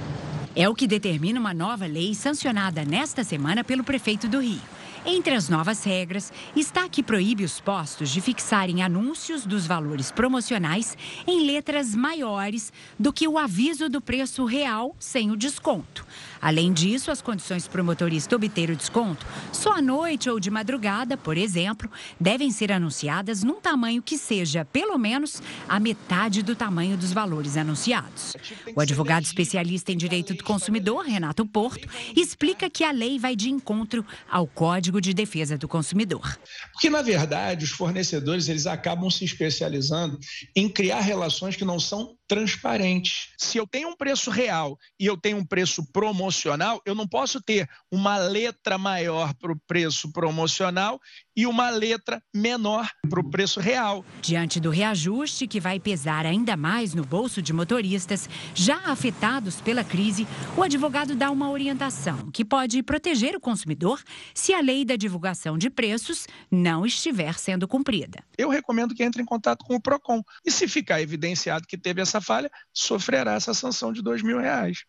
[0.54, 4.60] É o que determina uma nova lei sancionada nesta semana pelo prefeito do Rio.
[5.06, 10.98] Entre as novas regras está que proíbe os postos de fixarem anúncios dos valores promocionais
[11.26, 16.06] em letras maiores do que o aviso do preço real sem o desconto.
[16.42, 20.50] Além disso, as condições para o motorista obter o desconto, só à noite ou de
[20.50, 26.56] madrugada, por exemplo, devem ser anunciadas num tamanho que seja, pelo menos, a metade do
[26.56, 28.34] tamanho dos valores anunciados.
[28.76, 33.50] O advogado especialista em direito do consumidor, Renato Porto, explica que a lei vai de
[33.50, 36.40] encontro ao Código de Defesa do Consumidor.
[36.74, 40.18] Porque, na verdade, os fornecedores eles acabam se especializando
[40.56, 43.28] em criar relações que não são transparentes.
[43.38, 47.42] Se eu tenho um preço real e eu tenho um preço promocional, eu não posso
[47.42, 50.98] ter uma letra maior para o preço promocional
[51.36, 54.06] e uma letra menor para o preço real.
[54.22, 59.84] Diante do reajuste que vai pesar ainda mais no bolso de motoristas já afetados pela
[59.84, 64.02] crise, o advogado dá uma orientação que pode proteger o consumidor
[64.34, 68.24] se a lei da divulgação de preços não estiver sendo cumprida.
[68.38, 72.02] Eu recomendo que entre em contato com o PROCON e se ficar evidenciado que teve
[72.02, 74.86] essa falha, sofrerá essa sanção de dois mil reais.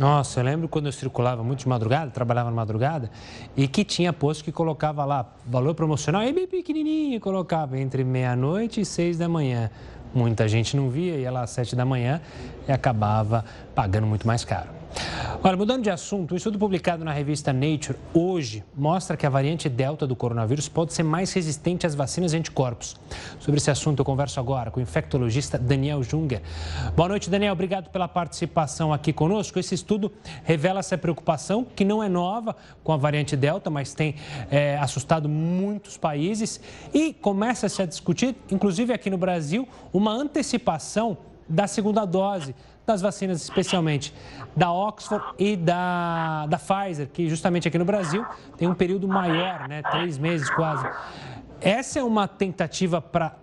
[0.00, 3.10] Nossa, eu lembro quando eu circulava muito de madrugada, trabalhava na madrugada,
[3.54, 8.80] e que tinha posto que colocava lá valor promocional, e bem pequenininho, colocava entre meia-noite
[8.80, 9.70] e seis da manhã.
[10.14, 12.18] Muita gente não via, ia lá às sete da manhã
[12.66, 14.79] e acabava pagando muito mais caro.
[15.42, 19.70] Olha, mudando de assunto, um estudo publicado na revista Nature hoje mostra que a variante
[19.70, 22.94] Delta do coronavírus pode ser mais resistente às vacinas e anticorpos.
[23.38, 26.42] Sobre esse assunto, eu converso agora com o infectologista Daniel Junger.
[26.94, 27.54] Boa noite, Daniel.
[27.54, 29.58] Obrigado pela participação aqui conosco.
[29.58, 30.12] Esse estudo
[30.44, 34.16] revela essa preocupação, que não é nova com a variante Delta, mas tem
[34.50, 36.60] é, assustado muitos países
[36.92, 41.16] e começa-se a discutir, inclusive aqui no Brasil, uma antecipação
[41.50, 42.54] da segunda dose
[42.86, 44.12] das vacinas, especialmente
[44.56, 48.24] da Oxford e da, da Pfizer, que justamente aqui no Brasil
[48.56, 49.82] tem um período maior, né?
[49.82, 50.88] Três meses quase.
[51.60, 53.36] Essa é uma tentativa para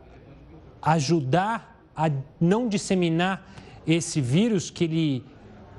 [0.81, 3.47] ajudar a não disseminar
[3.85, 5.25] esse vírus que ele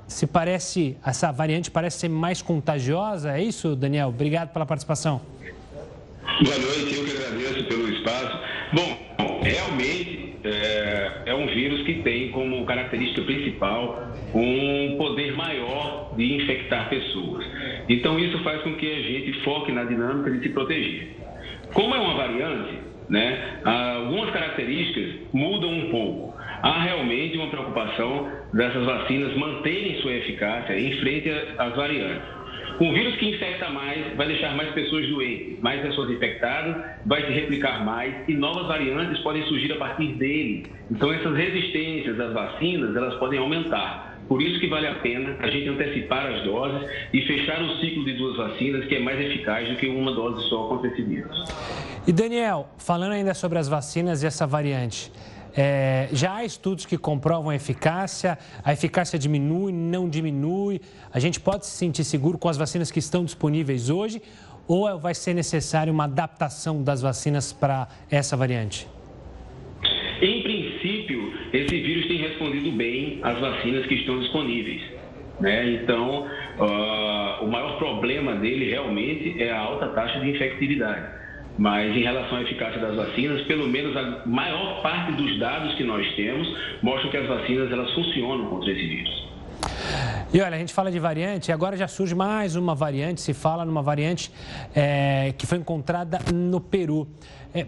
[0.07, 3.37] se parece, essa variante parece ser mais contagiosa?
[3.37, 4.09] É isso, Daniel?
[4.09, 5.21] Obrigado pela participação.
[6.43, 8.39] Boa noite, eu que agradeço pelo espaço.
[8.73, 16.35] Bom, realmente é, é, um vírus que tem como característica principal um poder maior de
[16.35, 17.45] infectar pessoas.
[17.89, 21.17] Então, isso faz com que a gente foque na dinâmica de se proteger.
[21.73, 26.37] Como é uma variante, né, algumas características mudam um pouco.
[26.61, 32.38] Há realmente uma preocupação dessas vacinas manterem sua eficácia em frente às variantes.
[32.79, 37.31] Um vírus que infecta mais vai deixar mais pessoas doentes, mais pessoas infectadas, vai se
[37.31, 40.65] replicar mais e novas variantes podem surgir a partir dele.
[40.89, 44.17] Então essas resistências às vacinas, elas podem aumentar.
[44.29, 48.05] Por isso que vale a pena a gente antecipar as doses e fechar o ciclo
[48.05, 51.45] de duas vacinas, que é mais eficaz do que uma dose só contra esse vírus.
[52.07, 55.11] E Daniel, falando ainda sobre as vacinas e essa variante,
[55.55, 60.81] é, já há estudos que comprovam a eficácia, a eficácia diminui, não diminui.
[61.11, 64.21] A gente pode se sentir seguro com as vacinas que estão disponíveis hoje
[64.67, 68.87] ou vai ser necessário uma adaptação das vacinas para essa variante?
[70.21, 74.81] Em princípio, esse vírus tem respondido bem às vacinas que estão disponíveis.
[75.39, 75.71] Né?
[75.71, 76.27] Então,
[76.59, 81.07] uh, o maior problema dele realmente é a alta taxa de infectividade.
[81.59, 85.83] Mas em relação à eficácia das vacinas, pelo menos a maior parte dos dados que
[85.83, 86.47] nós temos
[86.81, 89.27] mostram que as vacinas elas funcionam contra esse vírus.
[90.33, 93.65] E olha, a gente fala de variante, agora já surge mais uma variante, se fala
[93.65, 94.31] numa variante
[94.73, 97.05] é, que foi encontrada no Peru.
[97.53, 97.65] É,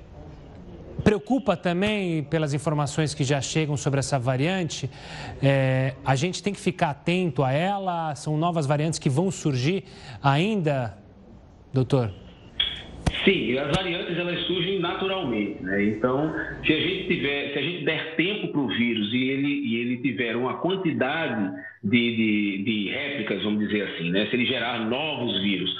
[1.04, 4.90] preocupa também pelas informações que já chegam sobre essa variante.
[5.44, 8.16] É, a gente tem que ficar atento a ela.
[8.16, 9.84] São novas variantes que vão surgir
[10.24, 10.98] ainda,
[11.74, 12.21] doutor?
[13.24, 15.84] Sim, as variantes elas surgem naturalmente, né?
[15.84, 16.34] Então,
[16.66, 19.76] se a gente tiver, se a gente der tempo para o vírus e ele, e
[19.78, 21.52] ele tiver uma quantidade
[21.84, 24.26] de, de, de réplicas, vamos dizer assim, né?
[24.26, 25.72] Se ele gerar novos vírus,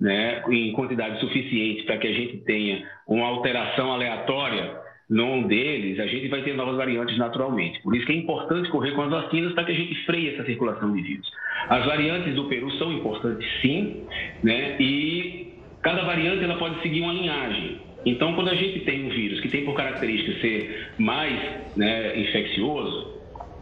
[0.00, 0.42] né?
[0.50, 6.28] Em quantidade suficiente para que a gente tenha uma alteração aleatória num deles, a gente
[6.28, 7.80] vai ter novas variantes naturalmente.
[7.82, 10.44] Por isso que é importante correr com as vacinas para que a gente freie essa
[10.44, 11.30] circulação de vírus.
[11.68, 14.04] As variantes do Peru são importantes, sim,
[14.42, 14.76] né?
[14.80, 15.47] E
[15.82, 17.78] Cada variante ela pode seguir uma linhagem.
[18.04, 21.34] Então, quando a gente tem um vírus que tem por característica ser mais
[21.76, 23.18] né, infeccioso,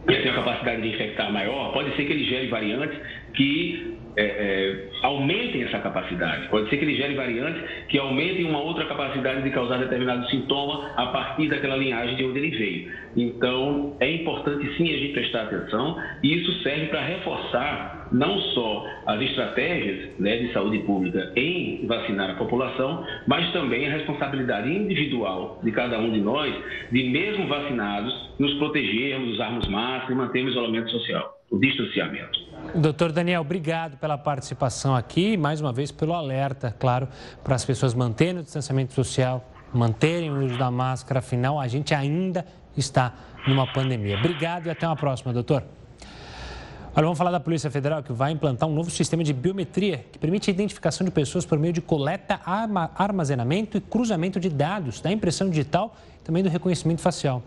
[0.07, 2.97] que tem a capacidade de infectar maior, pode ser que ele gere variantes
[3.33, 6.47] que é, é, aumentem essa capacidade.
[6.47, 10.91] Pode ser que ele gere variantes que aumentem uma outra capacidade de causar determinado sintoma
[10.95, 12.91] a partir daquela linhagem de onde ele veio.
[13.15, 18.85] Então, é importante sim a gente prestar atenção e isso serve para reforçar não só
[19.05, 25.59] as estratégias né, de saúde pública em vacinar a população, mas também a responsabilidade individual
[25.63, 26.53] de cada um de nós
[26.91, 32.47] de, mesmo vacinados, nos protegermos, usarmos máscara e mantermos o isolamento social, o distanciamento.
[32.75, 37.07] Doutor Daniel, obrigado pela participação aqui e mais uma vez pelo alerta, claro,
[37.43, 41.93] para as pessoas manterem o distanciamento social, manterem o uso da máscara, afinal a gente
[41.93, 43.13] ainda está
[43.47, 44.17] numa pandemia.
[44.17, 45.63] Obrigado e até uma próxima, doutor.
[46.97, 50.17] Olha, vamos falar da Polícia Federal que vai implantar um novo sistema de biometria que
[50.17, 55.11] permite a identificação de pessoas por meio de coleta, armazenamento e cruzamento de dados da
[55.11, 57.43] impressão digital e também do reconhecimento facial.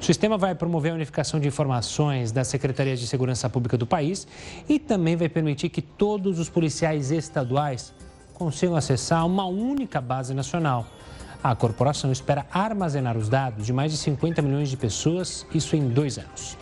[0.00, 4.26] O sistema vai promover a unificação de informações das secretarias de segurança pública do país
[4.66, 7.92] e também vai permitir que todos os policiais estaduais
[8.32, 10.86] consigam acessar uma única base nacional.
[11.44, 15.86] A corporação espera armazenar os dados de mais de 50 milhões de pessoas, isso em
[15.86, 16.56] dois anos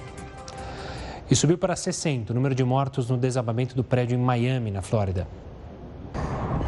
[1.35, 4.81] e subiu para 60 o número de mortos no desabamento do prédio em Miami, na
[4.81, 5.27] Flórida.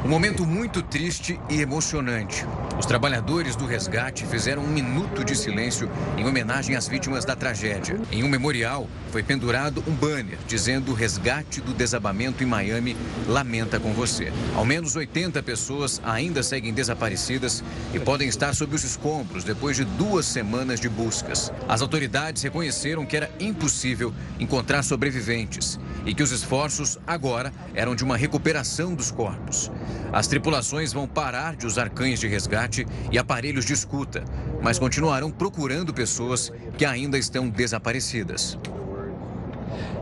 [0.05, 2.45] Um momento muito triste e emocionante.
[2.79, 7.99] Os trabalhadores do resgate fizeram um minuto de silêncio em homenagem às vítimas da tragédia.
[8.13, 13.93] Em um memorial, foi pendurado um banner dizendo: Resgate do desabamento em Miami lamenta com
[13.95, 14.31] você.
[14.55, 19.85] Ao menos 80 pessoas ainda seguem desaparecidas e podem estar sob os escombros depois de
[19.85, 21.51] duas semanas de buscas.
[21.67, 28.05] As autoridades reconheceram que era impossível encontrar sobreviventes e que os esforços agora eram de
[28.05, 29.71] uma recuperação dos corpos.
[30.13, 34.25] As tripulações vão parar de usar cães de resgate e aparelhos de escuta,
[34.63, 38.57] mas continuarão procurando pessoas que ainda estão desaparecidas.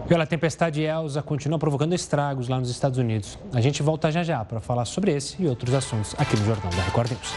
[0.06, 3.38] Pela tempestade Elsa continua provocando estragos lá nos Estados Unidos.
[3.54, 6.70] A gente volta já já para falar sobre esse e outros assuntos aqui no Jornal
[6.70, 7.34] da Record News.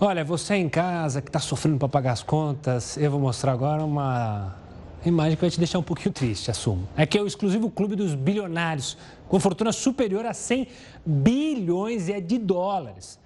[0.00, 3.84] Olha, você em casa que está sofrendo para pagar as contas, eu vou mostrar agora
[3.84, 4.61] uma
[5.08, 6.88] imagem que vai te deixar um pouquinho triste, assumo.
[6.96, 8.96] É que é o exclusivo clube dos bilionários,
[9.28, 10.68] com fortuna superior a 100
[11.04, 13.18] bilhões de dólares.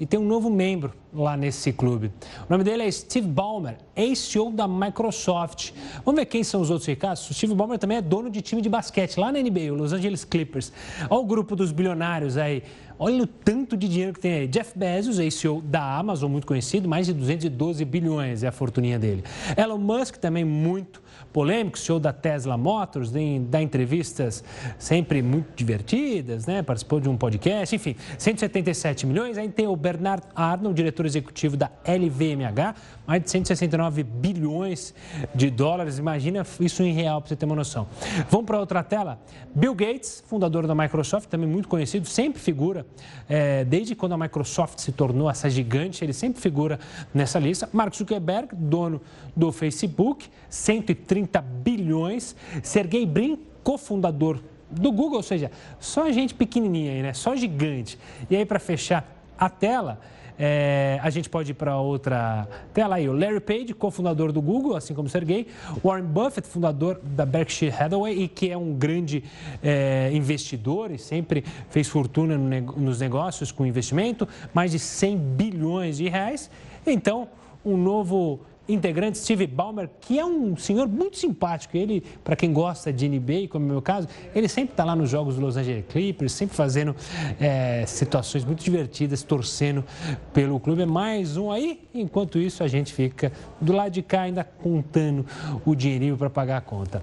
[0.00, 2.12] e tem um novo membro lá nesse clube.
[2.48, 5.72] O nome dele é Steve Ballmer, ex-CEO da Microsoft.
[6.04, 7.28] Vamos ver quem são os outros recados?
[7.30, 9.92] O Steve Ballmer também é dono de time de basquete lá na NBA, o Los
[9.92, 10.72] Angeles Clippers.
[11.08, 12.62] Olha o grupo dos bilionários aí.
[13.00, 14.46] Olha o tanto de dinheiro que tem aí.
[14.48, 19.22] Jeff Bezos, ex-CEO da Amazon, muito conhecido, mais de 212 bilhões é a fortuninha dele.
[19.56, 21.00] Elon Musk, também muito
[21.32, 23.12] polêmico, CEO da Tesla Motors,
[23.48, 24.42] dá entrevistas
[24.78, 26.60] sempre muito divertidas, né?
[26.62, 29.38] Participou de um podcast, enfim, 177 milhões.
[29.38, 32.74] Aí tem o Bernard Arnold, diretor executivo da LVMH,
[33.06, 34.94] mais de 169 bilhões
[35.34, 35.98] de dólares.
[35.98, 37.86] Imagina isso em real, para você ter uma noção.
[38.30, 39.18] Vamos para outra tela.
[39.54, 42.86] Bill Gates, fundador da Microsoft, também muito conhecido, sempre figura,
[43.28, 46.78] é, desde quando a Microsoft se tornou essa gigante, ele sempre figura
[47.12, 47.68] nessa lista.
[47.72, 49.00] Mark Zuckerberg, dono
[49.34, 52.36] do Facebook, 130 bilhões.
[52.62, 54.40] Sergey Brin, cofundador
[54.70, 55.50] do Google, ou seja,
[55.80, 57.12] só gente pequenininha aí, né?
[57.12, 57.98] Só gigante.
[58.28, 59.06] E aí, para fechar
[59.38, 60.00] a tela,
[60.38, 63.08] é, a gente pode ir para outra tela aí.
[63.08, 65.48] O Larry Page, cofundador do Google, assim como o Sergey.
[65.82, 69.24] Warren Buffett, fundador da Berkshire Hathaway e que é um grande
[69.62, 75.96] é, investidor e sempre fez fortuna no, nos negócios com investimento, mais de 100 bilhões
[75.96, 76.50] de reais.
[76.86, 77.28] Então,
[77.64, 81.76] um novo integrante, Steve Ballmer, que é um senhor muito simpático.
[81.76, 84.94] Ele, para quem gosta de NBA, como é o meu caso, ele sempre está lá
[84.94, 86.94] nos jogos do Los Angeles Clippers, sempre fazendo
[87.40, 89.84] é, situações muito divertidas, torcendo
[90.32, 90.82] pelo clube.
[90.82, 91.88] É mais um aí.
[91.94, 95.24] Enquanto isso, a gente fica do lado de cá ainda contando
[95.64, 97.02] o dinheirinho para pagar a conta.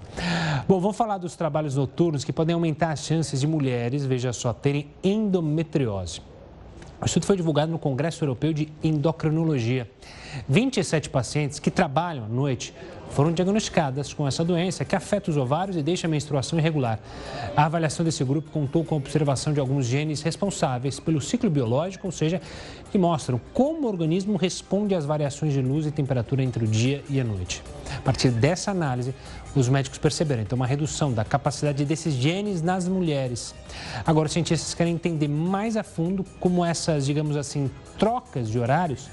[0.68, 4.52] Bom, vamos falar dos trabalhos noturnos que podem aumentar as chances de mulheres, veja só,
[4.52, 6.20] terem endometriose.
[7.00, 9.90] O estudo foi divulgado no Congresso Europeu de Endocrinologia.
[10.48, 12.74] 27 pacientes que trabalham à noite
[13.10, 16.98] foram diagnosticadas com essa doença que afeta os ovários e deixa a menstruação irregular.
[17.56, 22.06] A avaliação desse grupo contou com a observação de alguns genes responsáveis pelo ciclo biológico,
[22.06, 22.40] ou seja,
[22.90, 27.02] que mostram como o organismo responde às variações de luz e temperatura entre o dia
[27.08, 27.62] e a noite.
[27.96, 29.14] A partir dessa análise,
[29.54, 33.54] os médicos perceberam então uma redução da capacidade desses genes nas mulheres.
[34.04, 39.08] Agora, os cientistas querem entender mais a fundo como essas, digamos assim, trocas de horários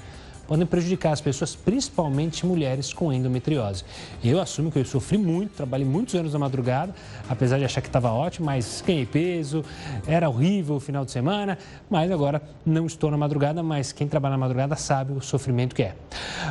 [0.46, 3.84] podem prejudicar as pessoas, principalmente mulheres com endometriose.
[4.22, 6.94] Eu assumo que eu sofri muito, trabalhei muitos anos na madrugada,
[7.28, 9.64] apesar de achar que estava ótimo, mas ganhei peso,
[10.06, 14.32] era horrível o final de semana, mas agora não estou na madrugada, mas quem trabalha
[14.32, 15.94] na madrugada sabe o sofrimento que é.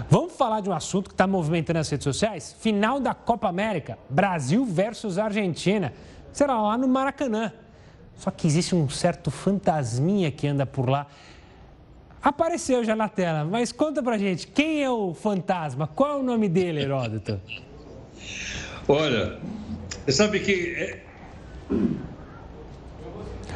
[0.09, 2.55] Vamos falar de um assunto que está movimentando as redes sociais?
[2.59, 5.93] Final da Copa América, Brasil versus Argentina.
[6.31, 7.51] Será lá no Maracanã.
[8.17, 11.07] Só que existe um certo fantasminha que anda por lá
[12.23, 15.87] Apareceu já na tela, mas conta pra gente, quem é o fantasma?
[15.87, 17.37] Qual é o nome dele, Heródoto?
[18.87, 19.37] Olha,
[20.05, 20.73] você sabe que.
[20.77, 21.03] É...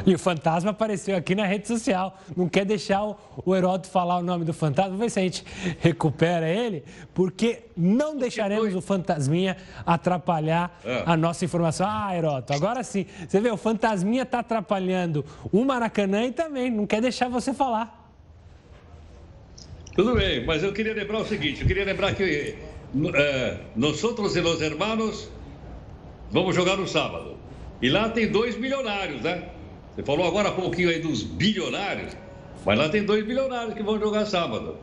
[0.04, 2.18] E o fantasma apareceu aqui na rede social.
[2.36, 4.90] Não quer deixar o, Heródoto falar o nome do fantasma?
[4.90, 5.44] Vamos ver se a gente
[5.80, 11.04] recupera ele, porque não deixaremos o fantasminha atrapalhar é.
[11.06, 11.86] a nossa informação.
[11.88, 13.06] Ah, Heródoto, agora sim.
[13.26, 17.97] Você vê, o fantasminha está atrapalhando o Maracanã e também não quer deixar você falar.
[19.98, 22.54] Tudo bem, mas eu queria lembrar o seguinte: eu queria lembrar que
[23.16, 25.28] é, nós outros e los hermanos
[26.30, 27.36] vamos jogar no sábado.
[27.82, 29.48] E lá tem dois milionários, né?
[29.96, 32.16] Você falou agora há pouquinho aí dos bilionários,
[32.64, 34.76] mas lá tem dois bilionários que vão jogar sábado.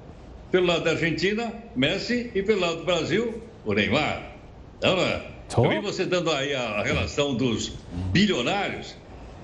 [0.51, 4.35] Pelo lado da Argentina, Messi, e pelo lado do Brasil, o Neymar.
[4.79, 5.21] Então, é,
[5.55, 7.71] eu vi você dando aí a relação dos
[8.11, 8.97] bilionários.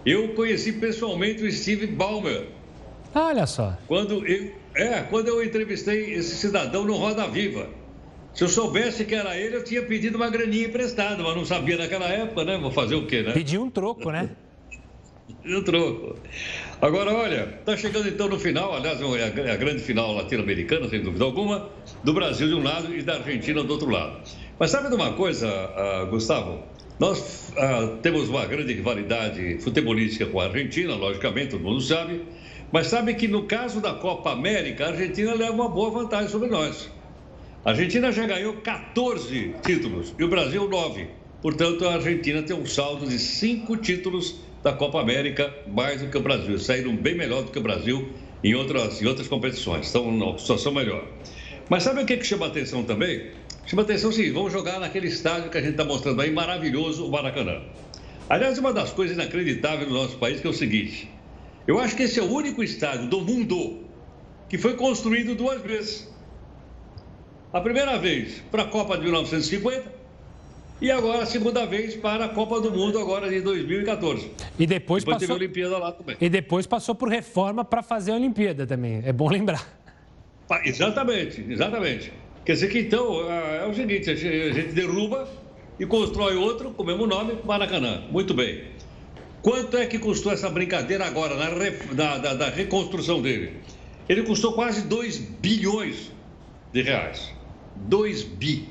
[0.05, 2.47] Eu conheci pessoalmente o Steve Ballmer.
[3.13, 3.77] Olha só.
[3.87, 7.67] Quando eu, é, quando eu entrevistei esse cidadão no Roda Viva.
[8.33, 11.77] Se eu soubesse que era ele, eu tinha pedido uma graninha emprestada, mas não sabia
[11.77, 12.57] naquela época, né?
[12.57, 13.33] Vou fazer o quê, né?
[13.33, 14.29] Pedir um troco, né?
[15.45, 16.15] um troco.
[16.81, 21.25] Agora, olha, está chegando então no final, aliás, é a grande final latino-americana, sem dúvida
[21.25, 21.69] alguma,
[22.03, 24.21] do Brasil de um lado e da Argentina do outro lado.
[24.57, 26.63] Mas sabe de uma coisa, uh, Gustavo?
[26.99, 32.21] Nós uh, temos uma grande rivalidade futebolística com a Argentina, logicamente, todo mundo sabe.
[32.71, 36.49] Mas sabe que no caso da Copa América, a Argentina leva uma boa vantagem sobre
[36.49, 36.89] nós.
[37.65, 41.07] A Argentina já ganhou 14 títulos e o Brasil 9.
[41.41, 46.17] Portanto, a Argentina tem um saldo de 5 títulos da Copa América, mais do que
[46.17, 46.57] o Brasil.
[46.57, 48.09] Saíram bem melhor do que o Brasil
[48.43, 49.87] em outras, em outras competições.
[49.87, 51.05] Estão numa situação melhor.
[51.69, 53.31] Mas sabe o que, que chama atenção também?
[53.65, 57.11] Chama atenção sim, vamos jogar naquele estádio que a gente está mostrando aí, maravilhoso, o
[57.11, 57.61] Maracanã.
[58.29, 61.09] Aliás, uma das coisas inacreditáveis no nosso país que é o seguinte:
[61.67, 63.79] eu acho que esse é o único estádio do mundo
[64.49, 66.11] que foi construído duas vezes.
[67.53, 70.01] A primeira vez para a Copa de 1950
[70.81, 74.31] E agora a segunda vez para a Copa do Mundo agora de 2014.
[74.57, 75.19] E depois, depois passou...
[75.19, 76.17] teve a Olimpíada lá também.
[76.19, 79.01] E depois passou por reforma para fazer a Olimpíada também.
[79.05, 79.79] É bom lembrar.
[80.65, 82.11] Exatamente, exatamente.
[82.43, 85.29] Quer dizer que então é o seguinte, a gente derruba
[85.79, 88.01] e constrói outro com o mesmo nome, Maracanã.
[88.09, 88.70] Muito bem.
[89.41, 91.49] Quanto é que custou essa brincadeira agora, na,
[91.93, 93.53] na da, da reconstrução dele?
[94.07, 96.11] Ele custou quase 2 bilhões
[96.71, 97.31] de reais.
[97.75, 98.69] 2 bi.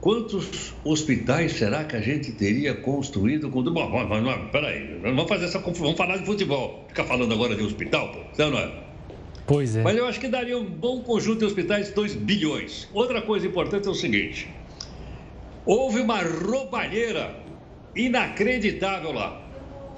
[0.00, 3.62] Quantos hospitais será que a gente teria construído com.
[3.62, 6.84] Bom, mas não, peraí, vamos fazer essa vamos falar de futebol.
[6.88, 8.72] Ficar falando agora de hospital, pô, não é?
[9.46, 9.82] Pois é.
[9.82, 12.88] Mas eu acho que daria um bom conjunto de hospitais, 2 bilhões.
[12.92, 14.48] Outra coisa importante é o seguinte:
[15.64, 17.34] houve uma roubalheira
[17.94, 19.45] inacreditável lá.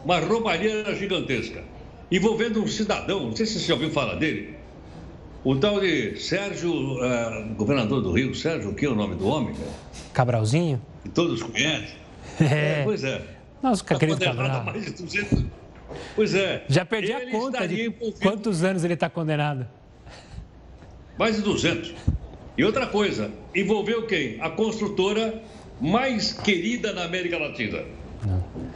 [0.09, 1.62] Uma roubalheira gigantesca.
[2.11, 4.54] Envolvendo um cidadão, não sei se você já ouviu falar dele,
[5.44, 9.26] o tal de Sérgio, uh, governador do Rio, Sérgio, o que é o nome do
[9.26, 9.54] homem?
[10.14, 10.80] Cabralzinho?
[11.02, 11.98] Que todos conhecem.
[12.40, 12.80] É.
[12.80, 13.20] é pois é.
[13.62, 14.64] Nossa, tá querido Cabral.
[14.64, 15.44] Mais de 200...
[16.14, 16.64] Pois é.
[16.68, 18.20] Já perdi a conta de envolvido...
[18.22, 19.66] quantos anos ele está condenado.
[21.18, 21.94] Mais de 200.
[22.56, 24.40] E outra coisa, envolveu quem?
[24.40, 25.42] A construtora
[25.78, 27.82] mais querida na América Latina.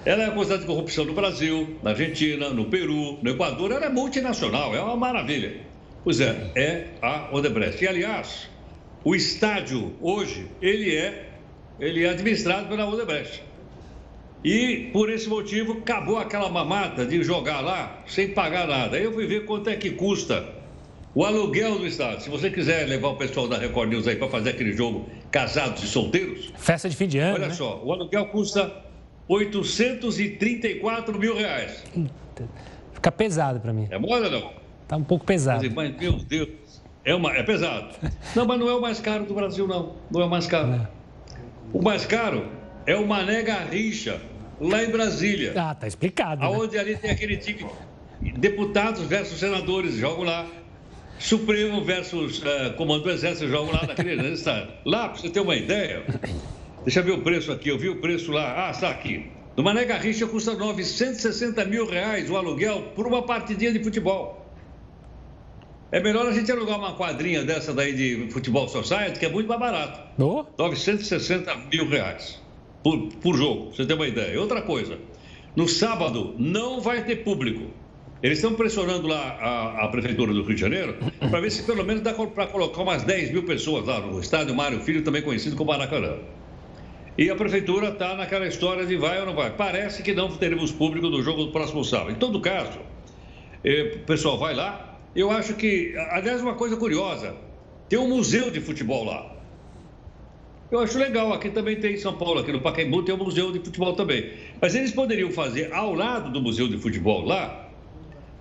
[0.05, 3.71] Ela é acusada de corrupção no Brasil, na Argentina, no Peru, no Equador.
[3.71, 5.61] Ela é multinacional, é uma maravilha.
[6.03, 7.83] Pois é, é a Odebrecht.
[7.85, 8.49] E, aliás,
[9.05, 11.29] o estádio hoje, ele é,
[11.79, 13.45] ele é administrado pela Odebrecht.
[14.45, 18.97] E, por esse motivo, acabou aquela mamata de jogar lá sem pagar nada.
[18.97, 20.45] Aí eu fui ver quanto é que custa
[21.15, 22.23] o aluguel do estádio.
[22.23, 25.85] Se você quiser levar o pessoal da Record News aí para fazer aquele jogo casados
[25.85, 26.53] e solteiros...
[26.57, 27.55] Festa de fim de ano, Olha né?
[27.55, 28.91] só, o aluguel custa
[29.29, 31.85] 834 mil reais.
[32.93, 33.89] Fica pesado para mim.
[33.91, 34.53] É moda não?
[34.87, 35.69] Tá um pouco pesado.
[35.75, 36.51] Mas, meu Deus,
[37.05, 37.95] é, uma, é pesado.
[38.37, 39.97] Não, mas não é o mais caro do Brasil, não.
[40.11, 40.73] Não é o mais caro.
[40.73, 40.89] É.
[41.73, 42.47] O mais caro
[42.87, 44.21] é o Mané Garrincha,
[44.61, 45.53] lá em Brasília.
[45.57, 46.45] Ah, tá explicado.
[46.45, 46.81] Aonde né?
[46.81, 47.67] ali tem aquele time.
[48.21, 50.47] Deputados versus senadores jogam lá.
[51.19, 54.73] Supremo versus uh, Comando do Exército jogam lá naquele estado.
[54.85, 56.05] Lá, para você ter uma ideia,
[56.85, 57.69] deixa eu ver o preço aqui.
[57.69, 58.69] Eu vi o preço lá.
[58.69, 59.31] Ah, está aqui.
[59.57, 64.43] No Mané Garrincha custa 960 mil reais o aluguel por uma partidinha de futebol.
[65.91, 69.47] É melhor a gente alugar uma quadrinha dessa daí de futebol society, que é muito
[69.47, 70.01] mais barato.
[70.19, 70.47] Oh.
[70.59, 72.41] 960 mil reais
[72.83, 74.41] por, por jogo, pra você ter uma ideia.
[74.41, 74.99] Outra coisa,
[75.55, 77.71] no sábado não vai ter público.
[78.23, 81.85] Eles estão pressionando lá a, a Prefeitura do Rio de Janeiro para ver se pelo
[81.85, 85.57] menos dá para colocar umas 10 mil pessoas lá no estádio Mário Filho, também conhecido
[85.57, 86.17] como Maracanã.
[87.17, 89.51] E a Prefeitura está naquela história de vai ou não vai.
[89.51, 92.13] Parece que não teremos público no jogo do próximo sábado.
[92.13, 92.79] Em todo caso,
[93.63, 97.37] eh, o pessoal vai lá, eu acho que, aliás, uma coisa curiosa,
[97.89, 99.31] tem um museu de futebol lá.
[100.71, 103.53] Eu acho legal, aqui também tem em São Paulo, aqui no Pacaembu tem um museu
[103.53, 104.33] de futebol também.
[104.59, 107.69] Mas eles poderiam fazer ao lado do museu de futebol lá,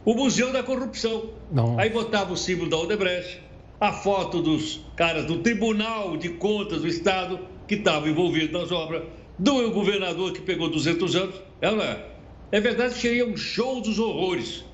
[0.05, 1.31] o museu da corrupção.
[1.51, 1.77] Não.
[1.77, 3.41] Aí botava o símbolo da Odebrecht,
[3.81, 7.37] a foto dos caras do Tribunal de Contas do Estado
[7.71, 9.03] que estavam envolvidos nas obras,
[9.39, 11.35] do governador que pegou 200 anos.
[11.61, 12.05] É, é?
[12.51, 14.65] é verdade que seria um show dos horrores.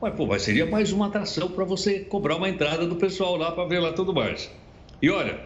[0.00, 3.52] Mas, pô, mas seria mais uma atração para você cobrar uma entrada do pessoal lá
[3.52, 4.50] para ver lá tudo mais.
[5.02, 5.38] E olha,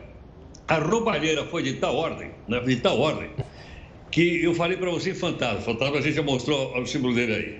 [0.69, 3.31] a roubalheira foi de tal ordem, né, de tal ordem,
[4.13, 5.63] que eu falei para você Fantasma.
[5.63, 7.59] Fantasma a gente já mostrou o símbolo dele aí.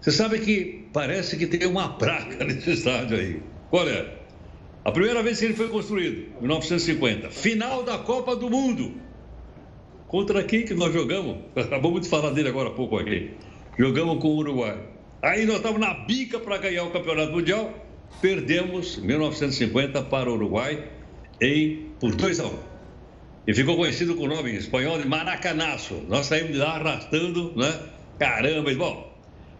[0.00, 3.42] Você sabe que parece que tem uma placa nesse estádio aí.
[3.88, 4.21] É?
[4.84, 7.30] A primeira vez que ele foi construído, em 1950.
[7.30, 8.94] Final da Copa do Mundo.
[10.08, 11.38] Contra quem que nós jogamos?
[11.54, 13.30] Acabamos de falar dele agora há pouco aqui.
[13.78, 14.76] Jogamos com o Uruguai.
[15.22, 17.72] Aí nós estávamos na bica para ganhar o campeonato mundial.
[18.20, 20.84] Perdemos em 1950 para o Uruguai
[21.40, 22.48] em, por 2 a 1.
[22.48, 22.58] Um.
[23.46, 25.94] E ficou conhecido com o nome em espanhol de Maracanaço.
[26.08, 27.72] Nós saímos de lá arrastando, né?
[28.18, 29.12] Caramba, bom.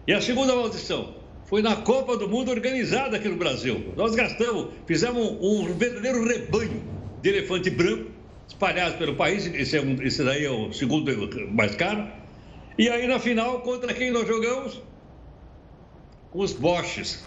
[0.06, 3.92] E a segunda maldição foi na Copa do Mundo organizada aqui no Brasil.
[3.96, 6.82] Nós gastamos, fizemos um, verdadeiro rebanho
[7.20, 8.10] de elefante branco
[8.48, 9.46] espalhados pelo país.
[9.46, 11.12] Esse, é um, esse daí é o segundo
[11.52, 12.06] mais caro.
[12.78, 14.80] E aí na final, contra quem nós jogamos?
[16.32, 17.22] com os Boches.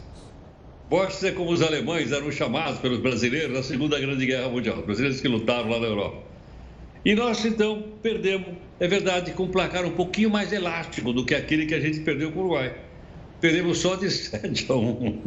[0.90, 4.86] Boches é como os alemães eram chamados pelos brasileiros na Segunda Grande Guerra Mundial, os
[4.86, 6.24] brasileiros que lutaram lá na Europa.
[7.04, 8.48] E nós, então, perdemos,
[8.80, 12.00] é verdade, com um placar um pouquinho mais elástico do que aquele que a gente
[12.00, 12.76] perdeu com o Uruguai.
[13.46, 15.22] Perdemos só de 7 a 1.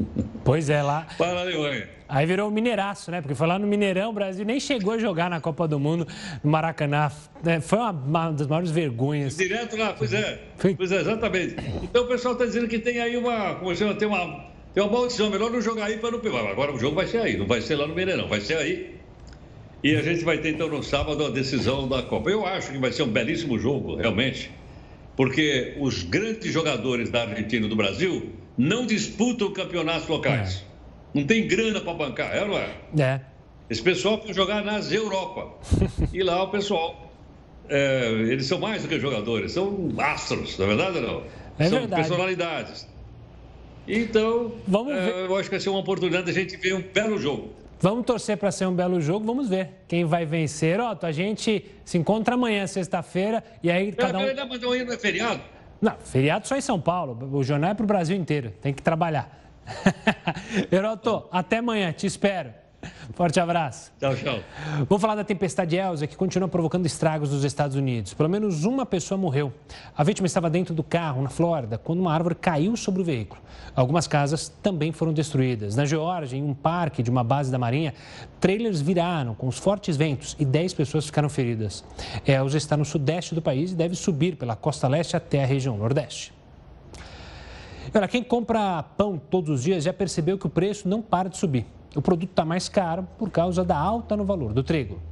[0.44, 1.06] Pois é, lá.
[1.16, 1.88] Para a Alemanha.
[2.08, 3.20] Aí virou um mineiraço, né?
[3.20, 6.04] Porque foi lá no Mineirão, o Brasil nem chegou a jogar na Copa do Mundo,
[6.42, 7.12] no Maracanã.
[7.46, 9.36] É, foi uma, uma das maiores vergonhas.
[9.36, 10.40] Direto lá, pois é.
[10.76, 11.54] Pois é, exatamente.
[11.80, 13.54] Então o pessoal está dizendo que tem aí uma.
[13.54, 14.46] Como chama, tem uma.
[14.74, 16.40] Tem uma maldição, melhor não jogar aí para não pegar.
[16.40, 18.96] Agora o jogo vai ser aí, não vai ser lá no Mineirão, vai ser aí.
[19.84, 22.30] E a gente vai ter então no sábado a decisão da Copa.
[22.30, 24.50] Eu acho que vai ser um belíssimo jogo, realmente,
[25.18, 30.64] porque os grandes jogadores da Argentina e do Brasil não disputam campeonatos locais.
[31.14, 31.18] É.
[31.18, 32.70] Não tem grana para bancar, é ou não é?
[32.96, 33.20] É.
[33.68, 35.58] Esse pessoal quer jogar nas Europa.
[36.14, 37.12] e lá o pessoal,
[37.68, 41.22] é, eles são mais do que jogadores, são astros, não é verdade ou não?
[41.58, 42.02] É são verdade.
[42.02, 42.88] personalidades.
[43.88, 45.14] Então, Vamos é, ver.
[45.24, 47.57] eu acho que vai ser uma oportunidade de a gente ver um belo jogo.
[47.80, 50.80] Vamos torcer para ser um belo jogo, vamos ver quem vai vencer.
[50.80, 54.22] Otto, a gente se encontra amanhã, sexta-feira, e aí cada um...
[54.22, 55.40] Mas amanhã não é feriado?
[55.80, 57.16] Não, feriado só em São Paulo.
[57.32, 59.38] O jornal é para o Brasil inteiro, tem que trabalhar.
[60.72, 62.52] Heroto, até amanhã, te espero.
[63.14, 63.92] Forte abraço.
[63.98, 64.38] Tchau, tchau.
[64.88, 68.14] Vamos falar da tempestade Elsa, que continua provocando estragos nos Estados Unidos.
[68.14, 69.52] Pelo menos uma pessoa morreu.
[69.96, 73.40] A vítima estava dentro do carro, na Flórida, quando uma árvore caiu sobre o veículo.
[73.74, 75.74] Algumas casas também foram destruídas.
[75.74, 77.94] Na Geórgia, em um parque de uma base da Marinha,
[78.40, 81.84] trailers viraram com os fortes ventos e 10 pessoas ficaram feridas.
[82.26, 85.76] Elsa está no sudeste do país e deve subir pela costa leste até a região
[85.76, 86.32] nordeste.
[87.92, 91.38] Olha, quem compra pão todos os dias já percebeu que o preço não para de
[91.38, 91.66] subir
[91.98, 95.02] o produto está mais caro por causa da alta no valor do trigo.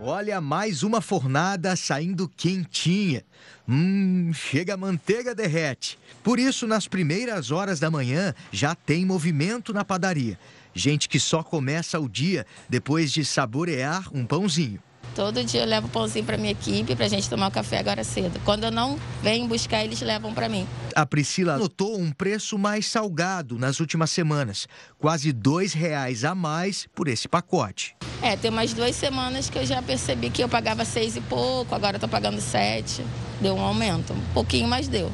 [0.00, 3.22] Olha, mais uma fornada saindo quentinha.
[3.68, 5.98] Hum, chega a manteiga derrete.
[6.24, 10.38] Por isso, nas primeiras horas da manhã, já tem movimento na padaria.
[10.72, 14.80] Gente que só começa o dia depois de saborear um pãozinho.
[15.14, 18.02] Todo dia eu levo pãozinho para minha equipe para a gente tomar o café agora
[18.02, 18.40] cedo.
[18.44, 20.66] Quando eu não venho buscar, eles levam para mim.
[20.94, 24.66] A Priscila notou um preço mais salgado nas últimas semanas,
[24.98, 27.94] quase dois reais a mais por esse pacote.
[28.22, 31.74] É, tem umas duas semanas que eu já percebi que eu pagava seis e pouco,
[31.74, 33.04] agora estou pagando sete.
[33.40, 35.10] Deu um aumento, um pouquinho, mas deu.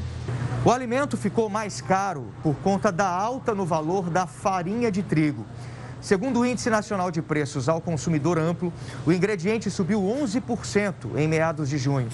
[0.64, 5.46] O alimento ficou mais caro por conta da alta no valor da farinha de trigo.
[6.00, 8.72] Segundo o Índice Nacional de Preços ao Consumidor Amplo,
[9.04, 12.08] o ingrediente subiu 11% em meados de junho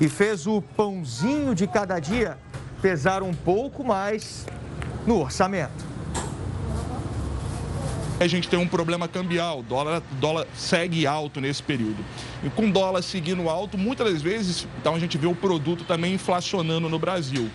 [0.00, 2.36] e fez o pãozinho de cada dia
[2.82, 4.46] pesar um pouco mais
[5.06, 5.92] no orçamento.
[8.20, 12.04] A gente tem um problema cambial, o dólar, dólar segue alto nesse período.
[12.44, 15.84] E com o dólar seguindo alto, muitas das vezes, então a gente vê o produto
[15.84, 17.50] também inflacionando no Brasil.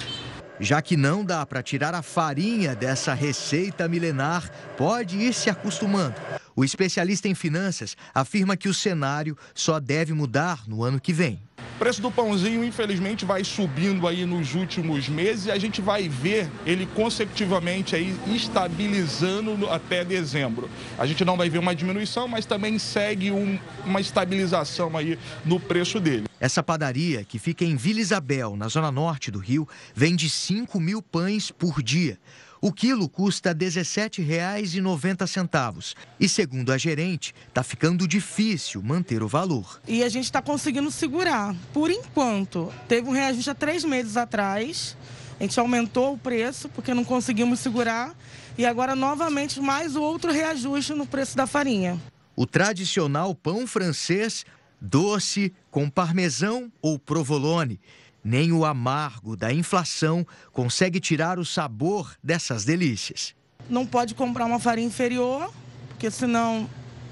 [0.60, 6.16] Já que não dá para tirar a farinha dessa receita milenar, pode ir se acostumando.
[6.56, 11.47] O especialista em finanças afirma que o cenário só deve mudar no ano que vem.
[11.80, 16.50] Preço do pãozinho, infelizmente, vai subindo aí nos últimos meses e a gente vai ver
[16.66, 20.68] ele consecutivamente aí estabilizando até dezembro.
[20.98, 25.60] A gente não vai ver uma diminuição, mas também segue um, uma estabilização aí no
[25.60, 26.26] preço dele.
[26.40, 31.00] Essa padaria, que fica em Vila Isabel, na zona norte do Rio, vende 5 mil
[31.02, 32.18] pães por dia.
[32.60, 35.96] O quilo custa R$ 17,90.
[36.20, 39.80] E segundo a gerente, está ficando difícil manter o valor.
[39.88, 41.56] E a gente está conseguindo segurar.
[41.72, 44.98] Por enquanto, teve um reajuste há três meses atrás.
[45.40, 48.16] A gente aumentou o preço porque não conseguimos segurar.
[48.58, 52.02] E agora, novamente, mais outro reajuste no preço da farinha.
[52.36, 54.44] O tradicional pão francês,
[54.82, 57.80] doce, com parmesão ou provolone
[58.28, 63.34] nem o amargo da inflação consegue tirar o sabor dessas delícias.
[63.70, 65.50] Não pode comprar uma farinha inferior,
[65.88, 66.70] porque senão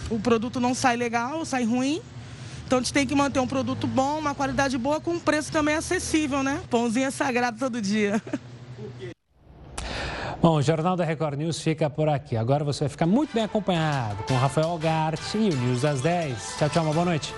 [0.10, 2.02] o produto não sai legal, sai ruim.
[2.66, 5.52] Então a gente tem que manter um produto bom, uma qualidade boa, com um preço
[5.52, 6.62] também acessível, né?
[6.70, 8.22] Pãozinho é sagrado todo dia.
[10.42, 12.38] Bom, o Jornal da Record News fica por aqui.
[12.38, 16.02] Agora você vai ficar muito bem acompanhado com o Rafael Gart e o News às
[16.02, 16.58] 10.
[16.60, 17.34] Tchau, tchau, uma boa noite.